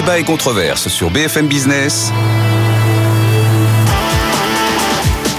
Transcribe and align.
Débat 0.00 0.18
et 0.18 0.24
controverse 0.24 0.88
sur 0.88 1.10
BFM 1.10 1.46
Business. 1.46 2.10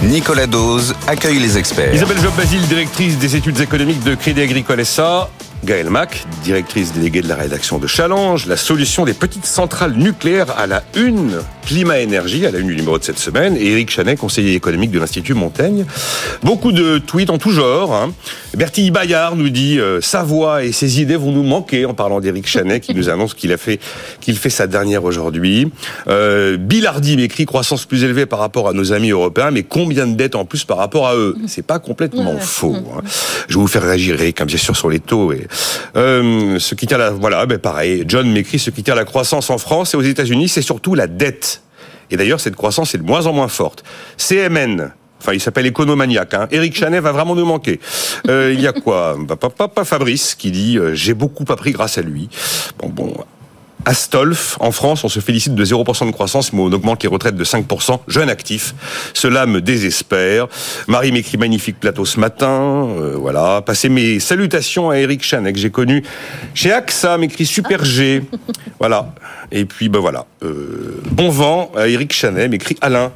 Nicolas 0.04 0.46
Dose 0.46 0.94
accueille 1.08 1.40
les 1.40 1.58
experts. 1.58 1.96
Isabelle 1.96 2.20
Job-Basile, 2.22 2.62
directrice 2.68 3.18
des 3.18 3.36
études 3.36 3.60
économiques 3.60 4.04
de 4.04 4.14
Crédit 4.14 4.42
Agricole 4.42 4.86
SA. 4.86 5.32
Gaëlle 5.64 5.92
Mac, 5.92 6.26
directrice 6.44 6.92
déléguée 6.92 7.22
de 7.22 7.28
la 7.28 7.36
rédaction 7.36 7.78
de 7.78 7.86
Challenge, 7.86 8.48
la 8.48 8.58
solution 8.58 9.06
des 9.06 9.14
petites 9.14 9.46
centrales 9.46 9.94
nucléaires 9.94 10.58
à 10.58 10.66
la 10.66 10.84
une, 10.96 11.40
climat-énergie, 11.66 12.48
à 12.48 12.52
la 12.52 12.58
une 12.58 12.68
du 12.68 12.76
numéro 12.76 12.98
de 12.98 13.04
cette 13.04 13.20
semaine, 13.20 13.56
et 13.56 13.72
Eric 13.72 13.92
Chanet, 13.92 14.18
conseiller 14.18 14.56
économique 14.56 14.90
de 14.90 15.00
l'Institut 15.00 15.36
Montaigne. 15.36 15.86
Beaucoup 16.42 16.72
de 16.72 16.98
tweets 16.98 17.30
en 17.30 17.38
tout 17.38 17.52
genre. 17.52 17.94
Hein. 17.94 18.12
Bertille 18.56 18.90
Bayard 18.90 19.36
nous 19.36 19.50
dit 19.50 19.80
euh, 19.80 20.02
sa 20.02 20.24
voix 20.24 20.64
et 20.64 20.72
ses 20.72 21.00
idées 21.00 21.16
vont 21.16 21.32
nous 21.32 21.44
manquer 21.44 21.86
en 21.86 21.94
parlant 21.94 22.20
d'Eric 22.20 22.48
Chanet, 22.48 22.82
qui 22.82 22.96
nous 22.96 23.10
annonce 23.10 23.36
qu'il 23.36 23.54
a 23.54 23.58
fait 23.58 23.80
qu'il 24.20 24.38
fait 24.38 24.50
sa 24.50 24.66
dernière 24.66 25.04
aujourd'hui. 25.04 25.72
Euh, 26.08 26.58
Bilardi 26.58 27.18
m'écrit 27.18 27.46
croissance 27.46 27.86
plus 27.86 28.04
élevée 28.04 28.26
par 28.26 28.40
rapport 28.40 28.68
à 28.68 28.74
nos 28.74 28.94
amis 28.94 29.12
européens, 29.12 29.52
mais 29.52 29.64
combien 29.64 30.08
de 30.08 30.16
dettes 30.16 30.36
en 30.36 30.46
plus 30.46 30.66
par 30.66 30.78
rapport 30.78 31.08
à 31.08 31.16
eux? 31.16 31.36
C'est 31.48 31.66
pas 31.66 31.78
complètement 31.80 32.38
faux. 32.40 32.76
Hein. 32.76 33.02
Je 33.48 33.56
vais 33.56 33.62
vous 33.62 33.68
faire 33.68 33.84
réagir, 33.84 34.20
Eric, 34.20 34.44
bien 34.44 34.58
sûr, 34.58 34.76
sur 34.76 34.90
les 34.90 35.00
taux 35.00 35.32
et 35.32 35.48
euh, 35.96 36.60
ce 36.60 36.76
qui 36.76 36.88
tient 36.88 36.98
la, 36.98 37.12
voilà, 37.12 37.46
ben 37.46 37.58
pareil. 37.58 38.04
John 38.08 38.32
m'écrit 38.32 38.60
ce 38.60 38.70
qui 38.70 38.84
tient 38.84 38.96
la 38.96 39.06
croissance 39.06 39.50
en 39.50 39.58
France 39.58 39.94
et 39.94 39.98
aux 39.98 40.02
États-Unis, 40.02 40.50
c'est 40.50 40.62
surtout 40.62 40.96
la 40.96 41.08
dette. 41.08 41.62
Et 42.10 42.18
d'ailleurs, 42.18 42.40
cette 42.40 42.56
croissance 42.56 42.94
est 42.94 42.98
de 42.98 43.04
moins 43.04 43.26
en 43.26 43.34
moins 43.34 43.48
forte. 43.48 43.84
CMN, 44.18 44.92
Enfin, 45.22 45.34
il 45.34 45.40
s'appelle 45.40 45.68
Économaniac. 45.68 46.34
Hein. 46.34 46.48
Eric 46.50 46.76
Chanet 46.76 47.00
va 47.00 47.12
vraiment 47.12 47.36
nous 47.36 47.46
manquer. 47.46 47.80
Euh, 48.28 48.52
il 48.52 48.60
y 48.60 48.66
a 48.66 48.74
quoi? 48.74 49.16
Papa 49.40 49.86
Fabrice 49.86 50.34
qui 50.34 50.50
dit 50.50 50.80
euh, 50.80 50.96
j'ai 50.96 51.14
beaucoup 51.14 51.46
appris 51.50 51.74
grâce 51.74 52.00
à 52.00 52.02
lui. 52.02 52.28
Bon, 52.80 52.90
bon, 52.90 53.14
Astolf, 53.86 54.58
en 54.60 54.72
France, 54.72 55.04
on 55.04 55.10
se 55.10 55.20
félicite 55.20 55.56
de 55.56 55.66
0% 55.66 56.06
de 56.06 56.12
croissance, 56.12 56.54
mais 56.54 56.62
on 56.62 56.72
augmente 56.72 57.04
les 57.04 57.10
retraites 57.10 57.36
de 57.36 57.44
5%. 57.44 58.00
Jeune 58.08 58.30
actif, 58.30 58.74
cela 59.14 59.46
me 59.46 59.62
désespère. 59.62 60.48
Marie 60.88 61.12
m'écrit 61.12 61.38
magnifique 61.38 61.80
plateau 61.80 62.06
ce 62.06 62.20
matin. 62.20 62.88
Euh, 62.98 63.16
voilà, 63.18 63.62
passez 63.66 63.90
mes 63.90 64.20
salutations 64.20 64.90
à 64.90 64.98
Eric 64.98 65.24
Chanek, 65.24 65.56
que 65.56 65.62
j'ai 65.62 65.72
connu 65.72 66.04
chez 66.54 66.72
AXA, 66.72 67.18
m'écrit 67.18 67.46
Super 67.46 67.84
G. 67.84 68.24
Voilà. 68.80 69.14
Et 69.52 69.66
puis, 69.66 69.90
ben 69.90 70.00
voilà. 70.00 70.26
Euh, 70.44 71.00
bon 71.12 71.30
vent 71.30 71.72
à 71.76 71.88
Eric 71.88 72.14
Chanet, 72.14 72.48
m'écrit 72.50 72.78
Alain. 72.82 73.12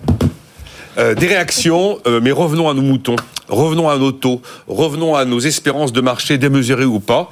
Euh, 0.97 1.15
des 1.15 1.27
réactions, 1.27 1.99
mais 2.21 2.31
revenons 2.31 2.69
à 2.69 2.73
nos 2.73 2.83
moutons. 2.83 3.15
Revenons 3.49 3.89
à 3.89 3.97
nos 3.97 4.11
taux, 4.11 4.41
revenons 4.67 5.15
à 5.15 5.25
nos 5.25 5.39
espérances 5.39 5.93
de 5.93 6.01
marché 6.01 6.37
démesurées 6.37 6.85
ou 6.85 6.99
pas. 6.99 7.29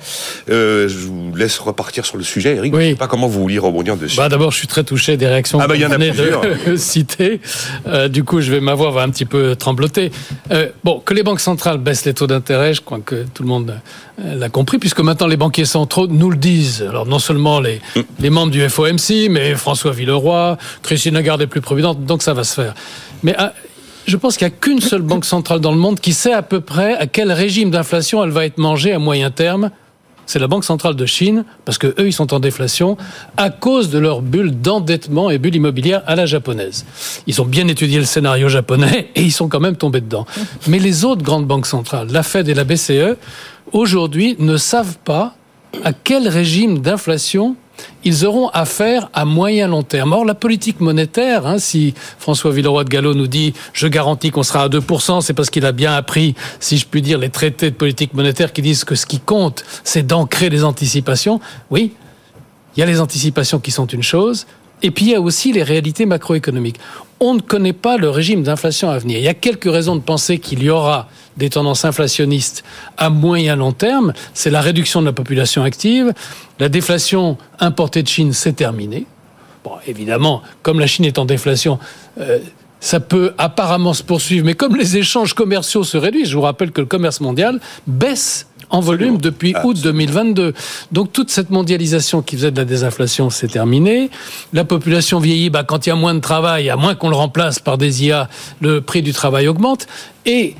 Euh, 0.49 0.87
je 0.87 0.97
vous 0.97 1.35
laisse 1.35 1.57
repartir 1.59 2.05
sur 2.05 2.17
le 2.17 2.23
sujet, 2.23 2.55
Eric. 2.55 2.73
Oui. 2.73 2.83
Je 2.85 2.89
sais 2.89 2.95
pas 2.95 3.07
comment 3.07 3.27
vous 3.27 3.41
vouliez 3.41 3.59
rebondir 3.59 3.97
dessus. 3.97 4.17
Bah 4.17 4.29
d'abord, 4.29 4.51
je 4.51 4.57
suis 4.57 4.67
très 4.67 4.83
touché 4.83 5.17
des 5.17 5.27
réactions 5.27 5.59
ah 5.59 5.67
bah, 5.67 5.77
que 5.77 5.83
vous 5.83 5.91
venez 5.91 6.11
de 6.11 6.75
citer. 6.77 7.41
Euh, 7.87 8.07
du 8.07 8.23
coup, 8.23 8.41
je 8.41 8.51
vais 8.51 8.59
ma 8.59 8.73
voix 8.75 8.91
va 8.91 9.01
un 9.01 9.09
petit 9.09 9.25
peu 9.25 9.55
trembloter. 9.55 10.11
Euh, 10.51 10.69
bon, 10.83 10.99
que 10.99 11.13
les 11.13 11.23
banques 11.23 11.39
centrales 11.39 11.77
baissent 11.77 12.05
les 12.05 12.13
taux 12.13 12.27
d'intérêt, 12.27 12.73
je 12.73 12.81
crois 12.81 12.99
que 12.99 13.25
tout 13.33 13.43
le 13.43 13.49
monde 13.49 13.79
euh, 14.19 14.35
l'a 14.35 14.49
compris, 14.49 14.77
puisque 14.77 14.99
maintenant 14.99 15.27
les 15.27 15.37
banquiers 15.37 15.65
centraux 15.65 16.07
nous 16.07 16.29
le 16.29 16.37
disent. 16.37 16.85
Alors 16.87 17.05
non 17.05 17.19
seulement 17.19 17.59
les, 17.59 17.81
les 18.19 18.29
membres 18.29 18.51
du 18.51 18.67
FOMC, 18.67 19.29
mais 19.29 19.55
François 19.55 19.91
Villeroy, 19.91 20.57
Christine 20.83 21.15
Lagarde 21.15 21.41
est 21.41 21.47
plus 21.47 21.61
providente, 21.61 22.05
donc 22.05 22.21
ça 22.21 22.33
va 22.33 22.43
se 22.43 22.53
faire. 22.53 22.73
Mais 23.23 23.35
je 24.05 24.17
pense 24.17 24.37
qu'il 24.37 24.47
n'y 24.47 24.53
a 24.53 24.57
qu'une 24.57 24.81
seule 24.81 25.01
banque 25.01 25.25
centrale 25.25 25.59
dans 25.59 25.71
le 25.71 25.77
monde 25.77 25.99
qui 25.99 26.13
sait 26.13 26.33
à 26.33 26.41
peu 26.41 26.61
près 26.61 26.95
à 26.95 27.07
quel 27.07 27.31
régime 27.31 27.71
d'inflation 27.71 28.23
elle 28.23 28.31
va 28.31 28.45
être 28.45 28.57
mangée 28.57 28.93
à 28.93 28.99
moyen 28.99 29.31
terme. 29.31 29.71
C'est 30.25 30.39
la 30.39 30.47
Banque 30.47 30.63
centrale 30.63 30.95
de 30.95 31.05
Chine, 31.05 31.43
parce 31.65 31.77
que 31.77 31.87
eux, 31.87 32.07
ils 32.07 32.13
sont 32.13 32.33
en 32.33 32.39
déflation 32.39 32.97
à 33.35 33.49
cause 33.49 33.89
de 33.89 33.99
leur 33.99 34.21
bulle 34.21 34.51
d'endettement 34.51 35.29
et 35.29 35.37
bulle 35.37 35.55
immobilière 35.55 36.01
à 36.07 36.15
la 36.15 36.25
japonaise. 36.25 36.85
Ils 37.27 37.41
ont 37.41 37.45
bien 37.45 37.67
étudié 37.67 37.99
le 37.99 38.05
scénario 38.05 38.47
japonais 38.47 39.09
et 39.15 39.21
ils 39.21 39.33
sont 39.33 39.49
quand 39.49 39.59
même 39.59 39.75
tombés 39.75 40.01
dedans. 40.01 40.25
Mais 40.67 40.79
les 40.79 41.03
autres 41.03 41.23
grandes 41.23 41.45
banques 41.45 41.67
centrales, 41.67 42.07
la 42.09 42.23
Fed 42.23 42.47
et 42.47 42.53
la 42.53 42.63
BCE, 42.63 43.17
aujourd'hui 43.73 44.37
ne 44.39 44.55
savent 44.55 44.97
pas 45.03 45.35
à 45.83 45.91
quel 45.91 46.29
régime 46.29 46.79
d'inflation 46.79 47.57
ils 48.03 48.25
auront 48.25 48.49
affaire 48.49 49.09
à 49.13 49.25
moyen 49.25 49.67
long 49.67 49.83
terme. 49.83 50.13
Or, 50.13 50.25
la 50.25 50.35
politique 50.35 50.79
monétaire, 50.79 51.47
hein, 51.47 51.57
si 51.57 51.93
François 52.19 52.51
Villeroy 52.51 52.83
de 52.83 52.89
Gallo 52.89 53.13
nous 53.13 53.27
dit 53.27 53.53
je 53.73 53.87
garantis 53.87 54.31
qu'on 54.31 54.43
sera 54.43 54.63
à 54.63 54.69
2%, 54.69 55.21
c'est 55.21 55.33
parce 55.33 55.49
qu'il 55.49 55.65
a 55.65 55.71
bien 55.71 55.93
appris, 55.93 56.35
si 56.59 56.77
je 56.77 56.85
puis 56.85 57.01
dire, 57.01 57.17
les 57.17 57.29
traités 57.29 57.71
de 57.71 57.75
politique 57.75 58.13
monétaire 58.13 58.53
qui 58.53 58.61
disent 58.61 58.83
que 58.83 58.95
ce 58.95 59.05
qui 59.05 59.19
compte, 59.19 59.63
c'est 59.83 60.05
d'ancrer 60.05 60.49
les 60.49 60.63
anticipations. 60.63 61.39
Oui, 61.69 61.93
il 62.75 62.79
y 62.79 62.83
a 62.83 62.85
les 62.85 62.99
anticipations 62.99 63.59
qui 63.59 63.71
sont 63.71 63.85
une 63.85 64.03
chose, 64.03 64.47
et 64.83 64.91
puis 64.91 65.05
il 65.05 65.11
y 65.11 65.15
a 65.15 65.21
aussi 65.21 65.51
les 65.53 65.63
réalités 65.63 66.05
macroéconomiques. 66.05 66.79
On 67.19 67.35
ne 67.35 67.39
connaît 67.39 67.73
pas 67.73 67.97
le 67.97 68.09
régime 68.09 68.43
d'inflation 68.43 68.89
à 68.89 68.97
venir. 68.97 69.17
Il 69.17 69.23
y 69.23 69.29
a 69.29 69.33
quelques 69.33 69.71
raisons 69.71 69.95
de 69.95 70.01
penser 70.01 70.39
qu'il 70.39 70.61
y 70.61 70.69
aura 70.69 71.07
des 71.37 71.49
tendances 71.49 71.85
inflationnistes 71.85 72.63
à 72.97 73.09
moyen 73.09 73.55
long 73.55 73.71
terme. 73.71 74.13
C'est 74.33 74.49
la 74.49 74.61
réduction 74.61 75.01
de 75.01 75.05
la 75.05 75.13
population 75.13 75.63
active. 75.63 76.13
La 76.59 76.69
déflation 76.69 77.37
importée 77.59 78.03
de 78.03 78.09
Chine, 78.09 78.33
c'est 78.33 78.53
terminé. 78.53 79.05
Bon, 79.63 79.71
évidemment, 79.87 80.41
comme 80.61 80.79
la 80.79 80.87
Chine 80.87 81.05
est 81.05 81.17
en 81.17 81.25
déflation, 81.25 81.79
euh, 82.19 82.39
ça 82.81 82.99
peut 82.99 83.33
apparemment 83.37 83.93
se 83.93 84.03
poursuivre, 84.03 84.45
mais 84.45 84.55
comme 84.55 84.75
les 84.75 84.97
échanges 84.97 85.33
commerciaux 85.33 85.85
se 85.85 85.95
réduisent, 85.95 86.27
je 86.27 86.35
vous 86.35 86.41
rappelle 86.41 86.71
que 86.71 86.81
le 86.81 86.87
commerce 86.87 87.21
mondial 87.21 87.61
baisse 87.87 88.47
en 88.73 88.79
volume 88.79 89.19
depuis 89.19 89.55
août 89.63 89.79
2022. 89.81 90.53
Donc 90.91 91.13
toute 91.13 91.29
cette 91.29 91.51
mondialisation 91.51 92.23
qui 92.23 92.35
faisait 92.35 92.51
de 92.51 92.57
la 92.57 92.65
désinflation, 92.65 93.29
c'est 93.29 93.47
terminé. 93.47 94.09
La 94.51 94.65
population 94.65 95.19
vieillit, 95.19 95.51
bah, 95.51 95.63
quand 95.63 95.85
il 95.85 95.89
y 95.89 95.91
a 95.91 95.95
moins 95.95 96.15
de 96.15 96.19
travail, 96.19 96.69
à 96.71 96.75
moins 96.75 96.95
qu'on 96.95 97.09
le 97.09 97.15
remplace 97.15 97.59
par 97.59 97.77
des 97.77 98.03
IA, 98.03 98.29
le 98.61 98.81
prix 98.81 99.03
du 99.03 99.13
travail 99.13 99.47
augmente. 99.47 99.85
Et 100.25 100.55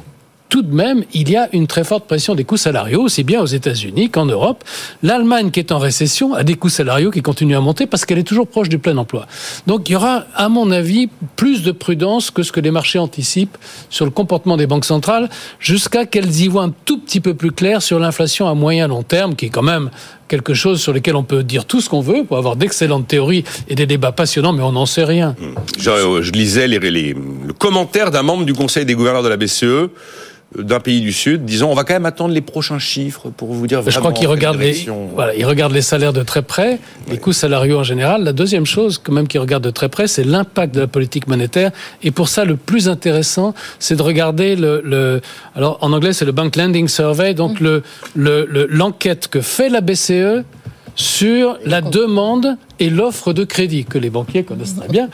tout 0.53 0.62
de 0.62 0.75
même, 0.75 1.03
il 1.16 1.31
y 1.31 1.36
a 1.36 1.50
une 1.52 1.66
très 1.66 1.84
forte 1.84 2.06
pression 2.06 2.36
des 2.36 2.44
coûts 2.44 2.58
salariaux, 2.58 3.02
aussi 3.02 3.24
bien 3.24 3.41
aux 3.41 3.47
États-Unis 3.47 4.12
qu'en 4.12 4.28
Europe. 4.28 4.64
L'Allemagne, 5.02 5.50
qui 5.50 5.59
est 5.59 5.72
en 5.72 5.80
récession, 5.80 6.36
a 6.36 6.44
des 6.44 6.53
coûts 6.53 6.69
salariaux 6.69 7.09
qui 7.09 7.24
continuent 7.24 7.58
à 7.58 7.59
monter 7.59 7.88
parce 7.88 8.06
qu'elle 8.06 8.19
est 8.19 8.24
toujours 8.24 8.46
proche 8.46 8.69
du 8.69 8.78
plein 8.78 8.96
emploi. 8.97 9.25
Donc 9.66 9.90
il 9.90 9.94
y 9.94 9.96
aura, 9.96 10.25
à 10.36 10.50
mon 10.50 10.69
avis, 10.69 11.09
plus 11.38 11.64
de 11.64 11.72
prudence 11.72 12.30
que 12.30 12.44
ce 12.44 12.52
que 12.52 12.59
les 12.59 12.69
marchés 12.69 13.00
anticipent 13.00 13.58
sur 13.90 14.06
le 14.06 14.12
comportement 14.12 14.56
des 14.56 14.68
banques 14.68 14.86
centrales, 14.86 15.28
jusqu'à 15.58 16.06
qu'elles 16.06 16.41
y 16.41 16.47
voient 16.50 16.66
un 16.66 16.74
tout 16.85 17.00
petit 17.00 17.20
peu 17.20 17.34
plus 17.34 17.52
clair 17.52 17.81
sur 17.81 17.97
l'inflation 17.97 18.47
à 18.47 18.53
moyen 18.53 18.88
long 18.88 19.02
terme, 19.02 19.35
qui 19.35 19.47
est 19.47 19.50
quand 19.50 19.64
même 19.64 19.90
quelque 20.28 20.53
chose 20.53 20.80
sur 20.80 20.94
lequel 20.94 21.16
on 21.16 21.24
peut 21.24 21.41
dire 21.41 21.66
tout 21.66 21.81
ce 21.81 21.90
qu'on 21.90 22.02
veut 22.02 22.25
pour 22.25 22.38
avoir 22.38 22.58
d'excellentes 22.58 23.08
théories 23.08 23.44
et 23.70 23.74
des 23.74 23.88
débats 23.88 24.12
passionnants, 24.12 24.53
mais 24.53 24.62
on 24.62 24.74
n'en 24.74 24.85
sait 24.85 25.03
rien. 25.03 25.35
Je, 25.80 26.22
je 26.22 26.31
lisais 26.31 26.68
les, 26.68 26.78
le 26.78 27.53
commentaire 27.53 28.12
d'un 28.12 28.22
membre 28.22 28.46
du 28.46 28.53
Conseil 28.53 28.85
des 28.85 28.94
gouverneurs 28.94 29.24
de 29.24 29.30
la 29.30 29.38
BCE 29.38 29.90
d'un 30.58 30.80
pays 30.80 31.02
du 31.02 31.12
Sud, 31.12 31.46
disons, 31.46 31.72
on 31.72 31.75
va 31.75 31.84
quand 31.84 31.94
même 31.94 32.06
attendre 32.06 32.34
les 32.34 32.41
prochains 32.41 32.80
chiffres 32.80 33.30
pour 33.30 33.53
vous 33.53 33.68
dire 33.68 33.81
vraiment. 33.81 33.91
Je 33.94 34.00
crois 34.00 34.12
qu'il 34.12 34.28
regarde 34.28 34.59
les, 34.59 34.86
voilà, 35.14 35.36
il 35.36 35.46
regarde 35.46 35.72
les 35.72 35.81
salaires 35.81 36.14
de 36.14 36.24
très 36.24 36.41
près, 36.41 36.80
les 37.09 37.18
coûts 37.18 37.34
salariaux 37.34 37.80
en 37.80 37.84
général. 37.84 38.24
La 38.24 38.34
deuxième 38.34 38.66
chose, 38.66 39.00
quand 39.03 39.14
même, 39.14 39.28
qu'il 39.28 39.40
regarde 39.40 39.64
de 39.64 39.72
très 39.72 39.90
près, 39.90 40.08
c'est 40.08 40.24
l'impact 40.24 40.75
de 40.75 40.81
la 40.81 40.88
politique 40.88 41.28
monétaire. 41.28 41.72
Et 42.03 42.12
pour 42.12 42.30
ça, 42.30 42.46
le 42.46 42.56
plus 42.56 42.88
intéressant, 42.90 43.53
c'est 43.80 43.96
de 43.96 44.02
regarder 44.02 44.56
le, 44.56 44.81
le, 44.84 45.22
alors 45.56 45.78
en 45.81 45.94
anglais, 45.94 46.14
c'est 46.14 46.25
le 46.25 46.31
Bank 46.31 46.56
Lending 46.56 46.88
Survey, 46.88 47.34
donc 47.34 47.59
le, 47.59 47.84
l'enquête 48.16 49.28
que 49.28 49.41
fait 49.41 49.70
la 49.70 49.81
BCE 49.81 50.44
sur 50.96 51.58
la 51.66 51.81
demande 51.81 52.58
et 52.80 52.90
l'offre 52.90 53.34
de 53.34 53.44
crédit 53.44 53.85
que 53.85 53.97
les 53.97 54.12
banquiers 54.12 54.44
connaissent 54.44 54.75
très 54.75 54.90
bien. 54.90 55.09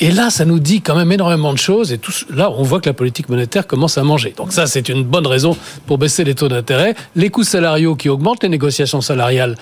Et 0.00 0.12
là, 0.12 0.30
ça 0.30 0.44
nous 0.44 0.60
dit 0.60 0.80
quand 0.80 0.94
même 0.94 1.10
énormément 1.10 1.52
de 1.52 1.58
choses. 1.58 1.92
Et 1.92 1.98
tout, 1.98 2.12
là, 2.30 2.50
on 2.50 2.62
voit 2.62 2.80
que 2.80 2.88
la 2.88 2.94
politique 2.94 3.28
monétaire 3.28 3.66
commence 3.66 3.98
à 3.98 4.04
manger. 4.04 4.32
Donc 4.36 4.52
ça, 4.52 4.66
c'est 4.66 4.88
une 4.88 5.02
bonne 5.02 5.26
raison 5.26 5.56
pour 5.86 5.98
baisser 5.98 6.22
les 6.22 6.34
taux 6.34 6.48
d'intérêt. 6.48 6.94
Les 7.16 7.30
coûts 7.30 7.42
salariaux 7.42 7.96
qui 7.96 8.08
augmentent, 8.08 8.42
les 8.44 8.48
négociations 8.48 9.00
salariales. 9.00 9.56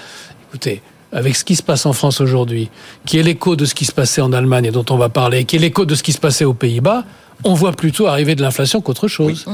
Écoutez, 0.48 0.82
avec 1.12 1.36
ce 1.36 1.44
qui 1.44 1.56
se 1.56 1.62
passe 1.62 1.86
en 1.86 1.94
France 1.94 2.20
aujourd'hui, 2.20 2.68
qui 3.06 3.18
est 3.18 3.22
l'écho 3.22 3.56
de 3.56 3.64
ce 3.64 3.74
qui 3.74 3.86
se 3.86 3.92
passait 3.92 4.20
en 4.20 4.32
Allemagne 4.32 4.66
et 4.66 4.70
dont 4.70 4.84
on 4.90 4.96
va 4.96 5.08
parler, 5.08 5.44
qui 5.44 5.56
est 5.56 5.58
l'écho 5.58 5.86
de 5.86 5.94
ce 5.94 6.02
qui 6.02 6.12
se 6.12 6.18
passait 6.18 6.44
aux 6.44 6.54
Pays-Bas, 6.54 7.04
on 7.44 7.54
voit 7.54 7.72
plutôt 7.72 8.06
arriver 8.06 8.34
de 8.34 8.42
l'inflation 8.42 8.80
qu'autre 8.80 9.08
chose. 9.08 9.44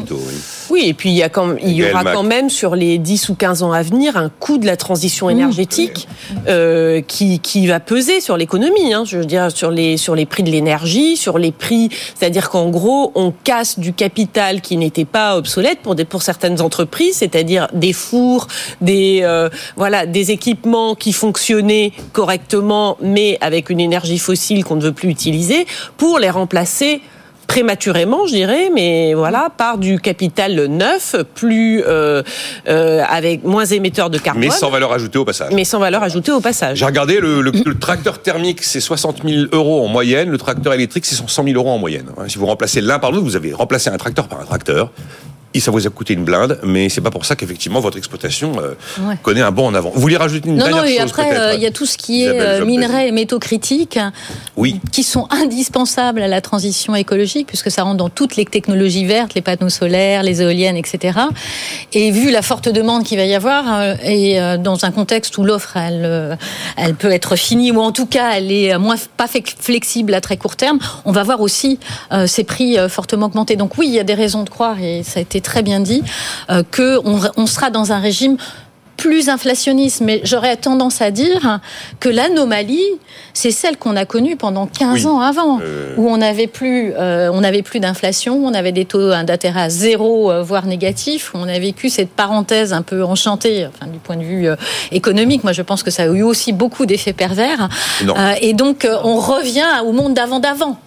Oui, 0.71 0.85
et 0.87 0.95
puis 0.95 1.11
il 1.11 1.17
y, 1.17 1.23
a 1.23 1.29
quand, 1.29 1.57
il 1.63 1.73
y 1.73 1.85
aura 1.85 2.05
quand 2.05 2.23
même 2.23 2.49
sur 2.49 2.75
les 2.75 2.99
10 2.99 3.29
ou 3.29 3.35
15 3.35 3.63
ans 3.63 3.73
à 3.73 3.83
venir 3.83 4.17
un 4.17 4.29
coût 4.29 4.59
de 4.59 4.67
la 4.67 4.77
transition 4.77 5.27
mmh. 5.27 5.31
énergétique 5.31 6.09
euh, 6.49 7.01
qui, 7.01 7.41
qui 7.41 7.67
va 7.67 7.81
peser 7.81 8.21
sur 8.21 8.37
l'économie, 8.37 8.95
hein, 8.95 9.05
je 9.05 9.19
veux 9.19 9.25
dire 9.25 9.51
sur 9.51 9.71
les, 9.71 9.97
sur 9.97 10.15
les 10.15 10.27
prix 10.27 10.43
de 10.43 10.51
l'énergie, 10.51 11.17
sur 11.17 11.39
les 11.39 11.53
prix, 11.53 11.91
c'est-à-dire 12.15 12.51
qu'en 12.51 12.71
gros 12.71 13.13
on 13.15 13.33
casse 13.33 13.79
du 13.79 13.93
capital 13.93 14.61
qui 14.61 14.77
n'était 14.77 15.05
pas 15.05 15.37
obsolète 15.37 15.81
pour, 15.81 15.95
des, 15.95 16.05
pour 16.05 16.23
certaines 16.23 16.61
entreprises, 16.61 17.17
c'est-à-dire 17.17 17.69
des 17.73 17.93
fours, 17.93 18.47
des, 18.81 19.21
euh, 19.23 19.49
voilà, 19.77 20.07
des 20.07 20.31
équipements 20.31 20.95
qui 20.95 21.13
fonctionnaient 21.13 21.93
correctement 22.13 22.97
mais 23.03 23.39
avec 23.41 23.71
une 23.71 23.81
énergie 23.81 24.19
fossile 24.19 24.65
qu'on 24.65 24.77
ne 24.77 24.83
veut 24.83 24.93
plus 24.93 25.11
utiliser, 25.11 25.67
pour 25.97 26.19
les 26.19 26.31
remplacer 26.31 27.01
prématurément, 27.47 28.27
je 28.27 28.33
dirais, 28.33 28.71
mais 28.75 29.15
voilà, 29.15 29.51
par 29.57 29.79
du 29.79 29.99
capital 29.99 30.67
neuf, 30.67 31.17
plus 31.35 31.83
euh, 31.87 32.23
euh, 32.69 33.03
avec 33.09 33.45
moins 33.45 33.65
émetteur 33.65 34.11
de 34.11 34.19
carbone. 34.19 34.43
Mais 34.43 34.51
sans 34.51 34.71
valeur 34.71 34.93
ajoutée 34.93 35.19
au 35.19 35.25
passage. 35.25 35.53
Mais 35.53 35.65
sans 35.65 35.79
valeur 35.79 36.03
ajoutée 36.03 36.33
au 36.33 36.41
passage. 36.41 36.79
J'ai 36.79 36.85
regardé 36.85 37.21
le, 37.21 37.41
le, 37.43 37.79
tracteur 37.79 38.21
thermique, 38.21 38.63
c'est 38.63 38.81
60 38.81 39.23
000 39.25 39.47
euros 39.53 39.85
en 39.85 39.89
moyenne. 39.89 40.31
Le 40.31 40.39
tracteur 40.39 40.73
électrique, 40.73 41.05
c'est 41.05 41.17
100 41.17 41.45
000 41.45 41.57
euros 41.57 41.71
en 41.71 41.79
moyenne. 41.79 42.07
Si 42.29 42.39
vous 42.39 42.47
remplacez 42.47 42.81
l'un 42.81 42.99
par 42.99 43.13
l'autre, 43.13 43.25
vous 43.25 43.37
avez 43.37 43.53
remplacé 43.53 43.91
un 43.91 43.99
tracteur 43.99 44.29
par 44.29 44.41
un 44.41 44.45
tracteur 44.45 44.91
ça 45.61 45.71
vous 45.71 45.87
a 45.87 45.91
coûté 45.91 46.15
une 46.15 46.25
blinde, 46.25 46.59
mais 46.63 46.89
c'est 46.89 47.01
pas 47.01 47.11
pour 47.11 47.25
ça 47.25 47.37
qu'effectivement 47.37 47.81
votre 47.81 47.99
exploitation 47.99 48.55
euh, 48.61 48.75
connaît 49.23 49.43
un 49.43 49.51
bond 49.51 49.67
en 49.67 49.75
avant. 49.75 49.91
Vous 49.91 50.01
voulez 50.01 50.17
rajouter 50.17 50.49
une 50.49 50.57
non, 50.57 50.65
dernière 50.65 50.83
non, 50.83 50.89
et 50.89 50.99
après, 50.99 51.37
euh, 51.37 51.55
il 51.55 51.61
y 51.61 51.67
a 51.67 51.71
tout 51.71 51.87
ce 51.87 51.99
qui 51.99 52.25
est 52.25 52.41
euh, 52.41 52.65
minerais 52.65 53.09
et 53.09 53.13
métaux 53.13 53.39
critiques, 53.39 53.99
oui. 54.57 54.81
qui 54.93 55.03
sont 55.03 55.29
indispensables 55.31 56.23
à 56.23 56.29
la 56.29 56.41
transition 56.41 56.95
écologique, 56.95 57.49
puisque 57.49 57.71
ça 57.71 57.83
rentre 57.83 57.99
dans 57.99 58.09
toutes 58.09 58.37
les 58.37 58.47
technologies 58.47 59.05
vertes, 59.05 59.35
les 59.35 59.43
panneaux 59.43 59.69
solaires, 59.69 60.23
les 60.23 60.41
éoliennes, 60.41 60.77
etc. 60.77 61.19
Et 61.93 62.11
vu 62.11 62.31
la 62.31 62.43
forte 62.43 62.69
demande 62.69 63.05
qu'il 63.05 63.19
va 63.19 63.25
y 63.25 63.35
avoir, 63.35 63.97
et 64.05 64.39
dans 64.59 64.85
un 64.85 64.91
contexte 64.91 65.37
où 65.39 65.45
l'offre, 65.45 65.77
elle, 65.77 66.39
elle 66.77 66.95
peut 66.95 67.11
être 67.11 67.37
finie, 67.37 67.73
ou 67.73 67.81
en 67.81 67.93
tout 67.93 68.07
cas, 68.07 68.33
elle 68.35 68.51
est 68.51 68.77
moins 68.79 68.97
pas 69.17 69.27
flexible 69.29 70.15
à 70.15 70.21
très 70.21 70.37
court 70.37 70.57
terme, 70.57 70.79
on 71.05 71.13
va 71.13 71.23
voir 71.23 71.41
aussi 71.41 71.79
ces 72.27 72.45
prix 72.45 72.77
fortement 72.89 73.27
augmenter. 73.27 73.57
Donc 73.57 73.77
oui, 73.77 73.89
il 73.89 73.95
y 73.95 74.01
a 74.01 74.05
des 74.05 74.15
raisons 74.15 74.45
de 74.45 74.51
croire, 74.51 74.81
et 74.81 75.03
ça 75.03 75.19
a 75.19 75.23
été 75.23 75.42
très 75.43 75.63
bien 75.63 75.81
dit, 75.81 76.03
euh, 76.51 76.63
qu'on 76.75 77.21
on 77.37 77.47
sera 77.47 77.71
dans 77.71 77.93
un 77.93 77.99
régime 77.99 78.37
plus 78.97 79.29
inflationniste, 79.29 80.01
mais 80.01 80.21
j'aurais 80.23 80.57
tendance 80.57 81.03
à 81.03 81.11
dire 81.11 81.59
que 81.99 82.09
l'anomalie, 82.09 82.87
c'est 83.35 83.51
celle 83.51 83.77
qu'on 83.77 83.97
a 83.97 84.05
connue 84.05 84.37
pendant 84.37 84.67
15 84.67 85.07
ans 85.07 85.19
avant, 85.19 85.59
euh. 85.61 85.95
où 85.97 86.09
on 86.09 86.19
n'avait 86.19 86.47
plus, 86.47 86.93
euh, 86.97 87.29
on 87.33 87.41
n'avait 87.41 87.63
plus 87.63 87.81
d'inflation, 87.81 88.37
on 88.45 88.55
avait 88.55 88.71
des 88.71 88.85
taux 88.85 89.11
d'intérêt 89.11 89.63
à 89.63 89.71
zéro, 89.71 90.31
voire 90.45 90.67
négatifs, 90.67 91.33
on 91.35 91.49
a 91.49 91.59
vécu 91.59 91.89
cette 91.89 92.11
parenthèse 92.11 92.73
un 92.73 92.83
peu 92.83 93.03
enchantée, 93.03 93.67
enfin, 93.67 93.91
du 93.91 93.99
point 93.99 94.17
de 94.17 94.23
vue 94.23 94.47
économique. 94.93 95.43
Moi, 95.43 95.53
je 95.53 95.63
pense 95.63 95.83
que 95.83 95.91
ça 95.91 96.05
a 96.05 96.07
eu 96.07 96.23
aussi 96.23 96.53
beaucoup 96.53 96.87
d'effets 96.87 97.15
pervers. 97.15 97.69
et 98.41 98.53
donc, 98.53 98.87
on 99.03 99.17
revient 99.17 99.83
au 99.85 99.91
monde 99.91 100.15
d'avant 100.15 100.39
d'avant. 100.39 100.79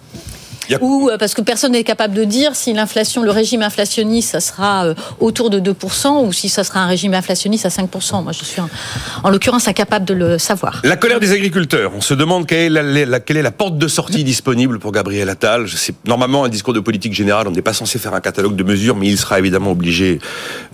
Ou 0.80 1.08
euh, 1.08 1.18
parce 1.18 1.34
que 1.34 1.42
personne 1.42 1.72
n'est 1.72 1.84
capable 1.84 2.14
de 2.14 2.24
dire 2.24 2.54
si 2.54 2.72
l'inflation, 2.72 3.22
le 3.22 3.30
régime 3.30 3.62
inflationniste, 3.62 4.30
ça 4.30 4.40
sera 4.40 4.86
euh, 4.86 4.94
autour 5.20 5.50
de 5.50 5.60
2% 5.60 6.26
ou 6.26 6.32
si 6.32 6.48
ça 6.48 6.64
sera 6.64 6.80
un 6.80 6.86
régime 6.86 7.14
inflationniste 7.14 7.66
à 7.66 7.68
5%. 7.68 8.22
Moi, 8.22 8.32
je 8.32 8.44
suis 8.44 8.60
en, 8.60 9.30
l'occurrence 9.30 9.68
incapable 9.68 10.04
de 10.04 10.14
le 10.14 10.38
savoir. 10.38 10.80
La 10.84 10.96
colère 10.96 11.20
des 11.20 11.32
agriculteurs. 11.32 11.92
On 11.96 12.00
se 12.00 12.14
demande 12.14 12.46
quelle 12.46 12.76
est 12.76 13.06
la, 13.06 13.20
quelle 13.20 13.36
est 13.36 13.42
la 13.42 13.50
porte 13.50 13.78
de 13.78 13.88
sortie 13.88 14.24
disponible 14.24 14.78
pour 14.78 14.92
Gabriel 14.92 15.28
Attal. 15.28 15.68
C'est 15.68 15.94
normalement 16.06 16.44
un 16.44 16.48
discours 16.48 16.74
de 16.74 16.80
politique 16.80 17.14
générale. 17.14 17.46
On 17.48 17.52
n'est 17.52 17.62
pas 17.62 17.72
censé 17.72 17.98
faire 17.98 18.14
un 18.14 18.20
catalogue 18.20 18.56
de 18.56 18.64
mesures, 18.64 18.96
mais 18.96 19.06
il 19.08 19.18
sera 19.18 19.38
évidemment 19.38 19.72
obligé 19.72 20.20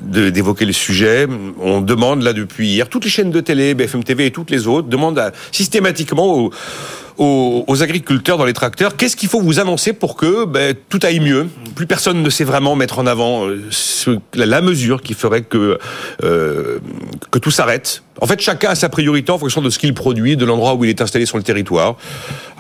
d'évoquer 0.01 0.65
le 0.65 0.73
sujet. 0.73 1.27
On 1.61 1.81
demande 1.81 2.23
là 2.23 2.33
depuis 2.33 2.69
hier, 2.69 2.89
toutes 2.89 3.05
les 3.05 3.11
chaînes 3.11 3.31
de 3.31 3.41
télé, 3.41 3.75
BFM 3.75 4.05
TV 4.05 4.27
et 4.27 4.31
toutes 4.31 4.51
les 4.51 4.67
autres 4.67 4.89
demandent 4.89 5.33
systématiquement 5.51 6.35
aux 6.35 6.51
aux, 7.19 7.83
agriculteurs 7.83 8.39
dans 8.39 8.45
les 8.45 8.53
tracteurs. 8.53 8.97
Qu'est-ce 8.97 9.17
qu'il 9.17 9.29
faut 9.29 9.41
vous 9.41 9.61
annoncer 9.61 9.93
pour 9.93 10.17
que 10.17 10.45
ben, 10.45 10.75
tout 10.89 11.01
aille 11.03 11.21
mieux? 11.21 11.49
Plus 11.75 11.87
personne 11.87 12.23
ne 12.23 12.31
sait 12.31 12.45
vraiment 12.45 12.77
mettre 12.77 12.99
en 12.99 13.07
avant 13.07 13.49
euh, 13.49 13.61
la, 14.35 14.61
mesure 14.61 15.03
qui 15.03 15.15
ferait 15.15 15.43
que, 15.43 15.79
euh, 16.23 16.79
que 17.31 17.39
tout 17.39 17.51
s'arrête. 17.51 18.03
En 18.21 18.27
fait, 18.27 18.41
chacun 18.41 18.71
a 18.71 18.75
sa 18.75 18.89
priorité 18.89 19.33
en 19.33 19.39
fonction 19.39 19.63
de 19.63 19.71
ce 19.71 19.79
qu'il 19.79 19.95
produit, 19.95 20.37
de 20.37 20.45
l'endroit 20.45 20.75
où 20.75 20.85
il 20.85 20.91
est 20.91 21.01
installé 21.01 21.27
sur 21.27 21.39
le 21.39 21.43
territoire. 21.43 21.97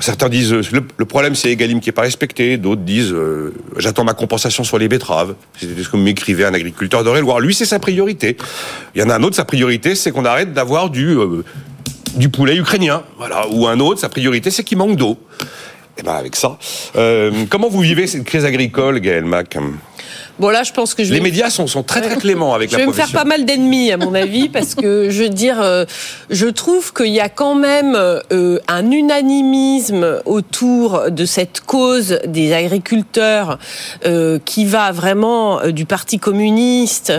Certains 0.01 0.29
disent 0.29 0.53
euh, 0.53 0.63
le, 0.97 1.05
problème 1.05 1.35
c'est 1.35 1.51
Egalim 1.51 1.81
qui 1.81 1.91
est 1.91 1.93
pas 1.93 2.03
respecté, 2.03 2.57
d'autres 2.57 2.83
disent 2.83 3.15
j'attends 3.77 4.05
ma 4.05 4.15
compensation 4.15 4.65
sur 4.65 4.79
les 4.79 4.89
betteraves. 4.89 5.35
C'est 5.59 5.83
ce 5.83 5.89
que 5.89 5.97
m'écrivait 5.97 6.45
un 6.45 6.55
agriculteur 6.55 7.05
d'Eure-et-Loire. 7.05 7.41
Lui, 7.41 7.55
c'est 7.55 7.67
sa 7.67 7.79
priorité. 7.79 8.37
Il 8.95 9.01
y 9.01 9.05
en 9.05 9.11
a 9.11 9.17
un 9.17 9.23
autre, 9.23 9.37
sa 9.37 9.45
priorité, 9.45 9.95
c'est 9.95 10.11
qu'on 10.11 10.25
arrête 10.25 10.53
d'avoir 10.53 10.91
du 10.91 11.17
du 12.15 12.29
poulet 12.29 12.57
ukrainien, 12.57 13.03
voilà, 13.19 13.47
ou 13.51 13.67
un 13.67 13.81
autre, 13.81 14.01
sa 14.01 14.09
priorité, 14.09 14.51
c'est 14.51 14.65
qu'il 14.65 14.79
manque 14.79 14.97
d'eau. 14.97 15.19
Et 15.41 16.01
eh 16.01 16.03
ben 16.03 16.15
avec 16.15 16.37
ça, 16.37 16.59
euh, 16.97 17.45
comment 17.51 17.69
vous 17.69 17.81
vivez 17.81 18.07
cette 18.07 18.25
crise 18.25 18.47
agricole, 18.47 18.99
Gaël 19.01 19.25
Mac? 19.25 19.59
Bon 20.39 20.49
là, 20.49 20.63
je 20.63 20.73
pense 20.73 20.95
que 20.95 21.05
je 21.05 21.13
les 21.13 21.21
médias 21.21 21.51
sont, 21.51 21.67
sont 21.67 21.83
très 21.83 22.01
très 22.01 22.17
cléments 22.17 22.55
avec 22.55 22.71
je 22.71 22.77
la 22.77 22.81
Je 22.81 22.85
vais 22.85 22.91
me 22.91 22.97
faire 22.97 23.11
pas 23.13 23.25
mal 23.25 23.45
d'ennemis 23.45 23.93
à 23.93 23.99
mon 23.99 24.15
avis 24.15 24.49
parce 24.49 24.75
que 24.75 25.11
je 25.11 25.25
veux 25.25 25.29
dire, 25.29 25.61
euh, 25.61 25.85
je 26.31 26.47
trouve 26.47 26.93
qu'il 26.95 27.13
y 27.13 27.21
a 27.21 27.29
quand 27.29 27.55
même 27.55 27.95
euh, 27.95 28.59
un 28.67 28.91
unanimisme 28.91 30.21
autour 30.25 31.11
de 31.11 31.25
cette 31.27 31.61
cause 31.61 32.19
des 32.27 32.55
agriculteurs 32.55 33.59
euh, 34.07 34.39
qui 34.45 34.65
va 34.65 34.91
vraiment 34.91 35.61
du 35.69 35.85
Parti 35.85 36.19
communiste 36.19 37.13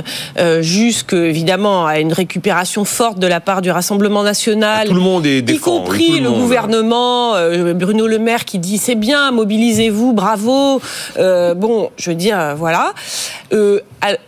jusque 0.62 1.14
évidemment 1.14 1.86
à 1.86 2.00
une 2.00 2.14
récupération 2.14 2.86
forte 2.86 3.20
de 3.20 3.28
la 3.28 3.40
part 3.40 3.62
du 3.62 3.70
Rassemblement 3.70 4.24
national. 4.24 4.88
tout 4.88 4.94
le 4.94 5.00
monde 5.00 5.26
est 5.26 5.48
y 5.50 5.60
compris 5.60 6.20
le, 6.20 6.32
gouvernement, 6.32 7.34
Bruno 7.76 8.08
Le 8.08 8.18
Maire 8.18 8.46
qui 8.46 8.60
dit 8.60 8.78
c'est 8.78 8.96
bien, 8.96 9.32
mobilisez-vous, 9.32 10.14
bravo. 10.14 10.82
bon, 11.18 11.92
je 11.98 12.10
veux 12.10 12.16
dire, 12.16 12.56
voilà. 12.58 12.94
Euh, 13.04 13.43
Euh, 13.54 13.80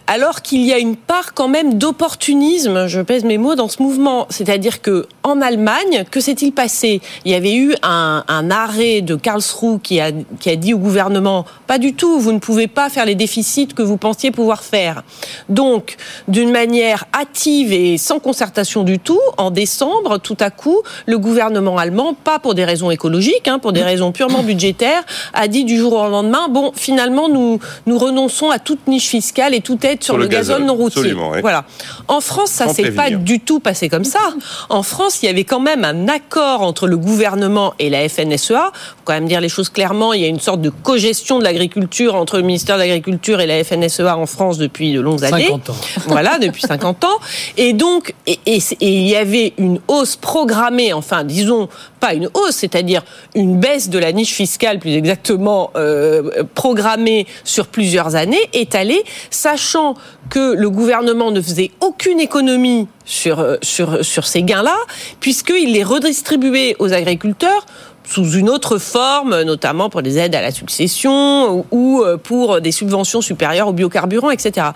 alors 0.07 0.42
qu'il 0.42 0.62
y 0.62 0.72
a 0.72 0.77
une 0.77 0.95
part 0.95 1.33
quand 1.33 1.48
même 1.48 1.74
d'opportunisme, 1.74 2.88
je 2.88 3.01
pèse 3.01 3.24
mes 3.24 3.38
mots, 3.38 3.56
dans 3.56 3.68
ce 3.68 3.81
mouvement. 3.81 4.27
C'est-à-dire 4.30 4.81
que 4.81 5.07
en 5.24 5.42
Allemagne, 5.42 6.06
que 6.10 6.19
s'est-il 6.19 6.54
passé? 6.54 7.01
Il 7.25 7.31
y 7.31 7.36
avait 7.36 7.56
eu 7.56 7.75
un, 7.81 8.24
arrêt 8.50 9.01
de 9.01 9.16
Karlsruhe 9.16 9.80
qui 9.81 10.00
a, 10.00 10.12
dit 10.12 10.74
au 10.74 10.77
gouvernement 10.77 11.45
pas 11.68 11.77
du 11.77 11.94
tout, 11.94 12.19
vous 12.19 12.31
ne 12.31 12.39
pouvez 12.39 12.68
pas 12.68 12.89
faire 12.89 13.06
les 13.06 13.16
déficits 13.16 13.68
que 13.68 13.81
vous 13.81 13.98
pensiez 13.98 14.31
pouvoir 14.31 14.63
faire. 14.63 15.04
Donc, 15.50 15.98
d'une 16.28 16.51
manière 16.51 17.06
hâtive 17.13 17.74
et 17.74 17.98
sans 17.98 18.19
concertation 18.19 18.83
du 18.83 19.00
tout, 19.00 19.19
en 19.38 19.51
décembre, 19.51 20.19
tout 20.19 20.38
à 20.39 20.51
coup, 20.51 20.81
le 21.07 21.18
gouvernement 21.18 21.78
allemand, 21.78 22.13
pas 22.13 22.39
pour 22.39 22.54
des 22.54 22.63
raisons 22.63 22.92
écologiques, 22.92 23.48
hein, 23.48 23.60
pour 23.60 23.74
des 23.74 23.83
raisons 23.83 24.12
purement 24.12 24.44
budgétaires, 24.44 25.04
a 25.33 25.48
dit 25.48 25.66
du 25.66 25.78
jour 25.78 25.94
au 25.94 26.07
lendemain, 26.07 26.48
bon, 26.50 26.71
finalement, 26.75 27.28
nous, 27.28 27.60
nous 27.88 27.98
renonçons 27.98 28.51
à 28.51 28.60
toute 28.60 28.88
niche 28.88 29.15
fiscale 29.16 29.54
et 29.54 29.62
toute 29.62 29.86
aide 29.86 30.04
sur, 30.04 30.18
le, 30.18 30.28
gazole, 30.28 30.64
non 30.64 30.76
routier. 30.76 31.16
Voilà. 31.42 31.64
En 32.10 32.20
France, 32.20 32.50
ça 32.50 32.68
s'est 32.68 32.92
pas 32.92 33.10
du 33.10 33.40
tout 33.40 33.62
passé 33.62 33.88
comme 33.88 34.04
ça. 34.04 34.20
En 34.68 34.84
France, 34.84 35.20
il 35.22 35.28
y 35.28 35.30
avait 35.30 35.46
quand 35.46 35.62
même 35.62 35.86
un 35.86 36.10
accord 36.10 36.62
entre 36.62 36.86
le 36.86 36.98
gouvernement 36.98 37.74
et 37.80 37.90
la 37.90 38.10
FNSEA. 38.10 38.72
Faut 38.74 39.04
quand 39.06 39.14
même 39.14 39.28
dire 39.28 39.40
les 39.40 39.48
choses 39.48 39.70
clairement. 39.70 40.12
Il 40.12 40.22
y 40.22 40.26
a 40.26 40.28
une 40.28 40.42
sorte 40.42 40.60
de 40.60 40.70
cogestion 40.70 41.40
de 41.40 41.46
l'agriculture 41.46 42.16
entre 42.16 42.36
le 42.36 42.44
ministère 42.44 42.76
de 42.76 42.82
l'Agriculture 42.82 43.40
et 43.40 43.46
la 43.46 43.64
FNSEA 43.64 44.18
en 44.18 44.26
France 44.26 44.58
depuis 44.58 44.92
de 44.92 45.00
longues 45.00 45.24
années. 45.24 45.46
50 45.46 45.70
ans. 45.70 45.76
Voilà, 46.08 46.38
depuis 46.40 46.62
50 46.62 47.06
ans. 47.06 47.20
Et 47.56 47.72
donc, 47.72 48.14
et, 48.28 48.40
et 48.46 48.60
il 48.82 49.08
y 49.08 49.16
avait 49.16 49.54
une 49.58 49.80
hausse 49.88 50.18
programmée, 50.18 50.92
enfin, 50.92 51.24
disons, 51.24 51.69
pas 52.02 52.14
une 52.14 52.30
hausse, 52.34 52.56
c'est-à-dire 52.57 53.04
une 53.34 53.60
baisse 53.60 53.90
de 53.90 53.98
la 53.98 54.12
niche 54.12 54.34
fiscale, 54.34 54.80
plus 54.80 54.94
exactement 54.94 55.72
euh, 55.78 56.44
programmée 56.54 57.26
sur 57.45 57.68
plusieurs 57.68 58.16
années, 58.16 58.50
étalée, 58.54 59.04
sachant 59.30 59.95
que 60.30 60.54
le 60.54 60.69
gouvernement 60.69 61.31
ne 61.31 61.42
faisait 61.42 61.71
aucune 61.81 62.19
économie 62.19 62.88
sur, 63.06 63.40
euh, 63.40 63.57
sur, 63.62 64.04
sur 64.04 64.26
ces 64.26 64.44
gains-là, 64.44 64.78
puisqu'il 65.19 65.74
les 65.74 65.83
redistribuait 65.83 66.76
aux 66.80 66.94
agriculteurs 66.94 67.66
sous 68.07 68.31
une 68.31 68.50
autre 68.50 68.78
forme, 68.78 69.42
notamment 69.42 69.90
pour 69.90 70.02
des 70.02 70.18
aides 70.18 70.35
à 70.35 70.42
la 70.42 70.52
succession 70.52 71.66
ou 71.71 72.02
euh, 72.04 72.18
pour 72.18 72.62
des 72.62 72.71
subventions 72.71 73.21
supérieures 73.21 73.68
aux 73.68 73.74
biocarburants, 73.74 74.31
etc. 74.31 74.68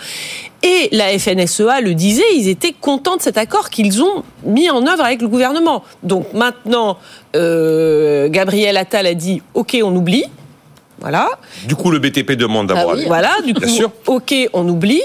Et 0.64 0.90
la 0.92 1.18
FNSEA 1.18 1.82
le 1.82 1.94
disait, 1.94 2.24
ils 2.36 2.50
étaient 2.50 2.74
contents 2.74 3.18
de 3.18 3.22
cet 3.22 3.38
accord 3.38 3.70
qu'ils 3.70 4.04
ont 4.04 4.24
mis 4.44 4.70
en 4.70 4.86
œuvre 4.86 5.04
avec 5.04 5.22
le 5.22 5.28
gouvernement. 5.28 5.84
Donc 6.04 6.34
maintenant, 6.34 6.98
euh, 7.36 8.30
Gabriel 8.30 8.78
Attal 8.78 9.06
a 9.06 9.14
dit, 9.14 9.42
OK, 9.54 9.78
on 9.84 9.96
oublie. 9.96 10.26
Voilà. 11.02 11.30
Du 11.66 11.76
coup, 11.76 11.92
le 11.92 12.00
BTP 12.00 12.34
demande 12.34 12.68
d'avoir. 12.68 12.96
Ah 12.98 13.04
voilà, 13.08 13.32
du 13.46 13.54
coup, 13.54 13.66
ok, 14.08 14.36
on 14.54 14.68
oublie. 14.68 15.02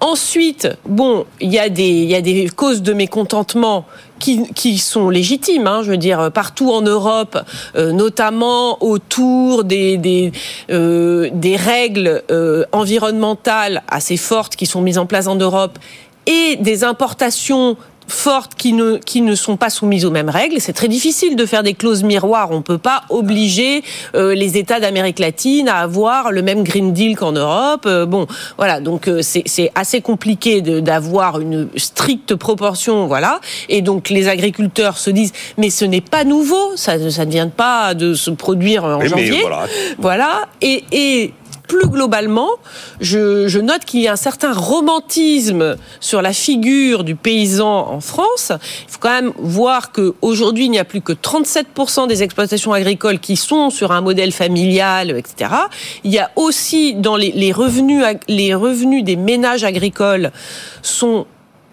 Ensuite, 0.00 0.68
bon, 0.86 1.24
il 1.40 1.50
y 1.50 1.58
a 1.58 1.68
des, 1.68 2.04
y 2.04 2.14
a 2.14 2.20
des 2.20 2.48
causes 2.48 2.82
de 2.82 2.92
mécontentement 2.92 3.86
qui, 4.18 4.52
qui 4.52 4.78
sont 4.78 5.08
légitimes. 5.08 5.66
Hein, 5.66 5.82
je 5.82 5.90
veux 5.90 5.96
dire, 5.96 6.30
partout 6.32 6.70
en 6.70 6.82
Europe, 6.82 7.38
euh, 7.76 7.92
notamment 7.92 8.82
autour 8.82 9.64
des 9.64 9.96
des, 9.96 10.32
euh, 10.70 11.30
des 11.32 11.56
règles 11.56 12.22
euh, 12.30 12.64
environnementales 12.72 13.82
assez 13.88 14.16
fortes 14.16 14.56
qui 14.56 14.66
sont 14.66 14.82
mises 14.82 14.98
en 14.98 15.06
place 15.06 15.26
en 15.26 15.36
Europe 15.36 15.78
et 16.26 16.56
des 16.56 16.84
importations 16.84 17.76
fortes 18.08 18.54
qui 18.56 18.72
ne, 18.72 18.96
qui 18.96 19.20
ne 19.20 19.34
sont 19.34 19.56
pas 19.56 19.70
soumises 19.70 20.04
aux 20.04 20.10
mêmes 20.10 20.30
règles. 20.30 20.56
C'est 20.60 20.72
très 20.72 20.88
difficile 20.88 21.36
de 21.36 21.46
faire 21.46 21.62
des 21.62 21.74
clauses 21.74 22.02
miroirs. 22.02 22.50
On 22.50 22.58
ne 22.58 22.62
peut 22.62 22.78
pas 22.78 23.02
obliger 23.10 23.82
euh, 24.14 24.34
les 24.34 24.56
États 24.56 24.80
d'Amérique 24.80 25.18
latine 25.18 25.68
à 25.68 25.76
avoir 25.76 26.32
le 26.32 26.42
même 26.42 26.64
Green 26.64 26.92
Deal 26.92 27.16
qu'en 27.16 27.32
Europe. 27.32 27.84
Euh, 27.86 28.06
bon, 28.06 28.26
voilà, 28.56 28.80
donc 28.80 29.08
euh, 29.08 29.20
c'est 29.22 29.70
assez 29.74 30.00
compliqué 30.00 30.60
d'avoir 30.60 31.40
une 31.40 31.68
stricte 31.76 32.34
proportion, 32.34 33.06
voilà. 33.06 33.40
Et 33.68 33.82
donc 33.82 34.08
les 34.08 34.28
agriculteurs 34.28 34.98
se 34.98 35.10
disent, 35.10 35.32
mais 35.58 35.70
ce 35.70 35.84
n'est 35.84 36.00
pas 36.00 36.24
nouveau, 36.24 36.76
ça, 36.76 37.10
ça 37.10 37.24
ne 37.24 37.30
vient 37.30 37.48
pas 37.48 37.94
de 37.94 38.14
se 38.14 38.30
produire 38.30 38.84
en 38.84 39.04
janvier. 39.04 39.40
voilà. 39.42 39.66
voilà. 39.98 40.48
Et, 40.62 40.84
et 40.92 41.34
plus 41.68 41.86
globalement, 41.86 42.48
je, 43.00 43.46
je 43.46 43.60
note 43.60 43.84
qu'il 43.84 44.00
y 44.00 44.08
a 44.08 44.12
un 44.12 44.16
certain 44.16 44.52
romantisme 44.52 45.76
sur 46.00 46.22
la 46.22 46.32
figure 46.32 47.04
du 47.04 47.14
paysan 47.14 47.92
en 47.92 48.00
France. 48.00 48.50
Il 48.86 48.92
faut 48.92 48.98
quand 48.98 49.12
même 49.12 49.32
voir 49.38 49.92
qu'aujourd'hui, 49.92 50.64
il 50.64 50.70
n'y 50.70 50.78
a 50.78 50.84
plus 50.84 51.02
que 51.02 51.12
37% 51.12 52.08
des 52.08 52.22
exploitations 52.22 52.72
agricoles 52.72 53.20
qui 53.20 53.36
sont 53.36 53.70
sur 53.70 53.92
un 53.92 54.00
modèle 54.00 54.32
familial, 54.32 55.10
etc. 55.16 55.50
Il 56.04 56.10
y 56.10 56.18
a 56.18 56.30
aussi 56.34 56.94
dans 56.94 57.16
les, 57.16 57.52
revenus, 57.52 58.02
les 58.28 58.54
revenus 58.54 59.04
des 59.04 59.16
ménages 59.16 59.62
agricoles 59.62 60.32
sont 60.82 61.26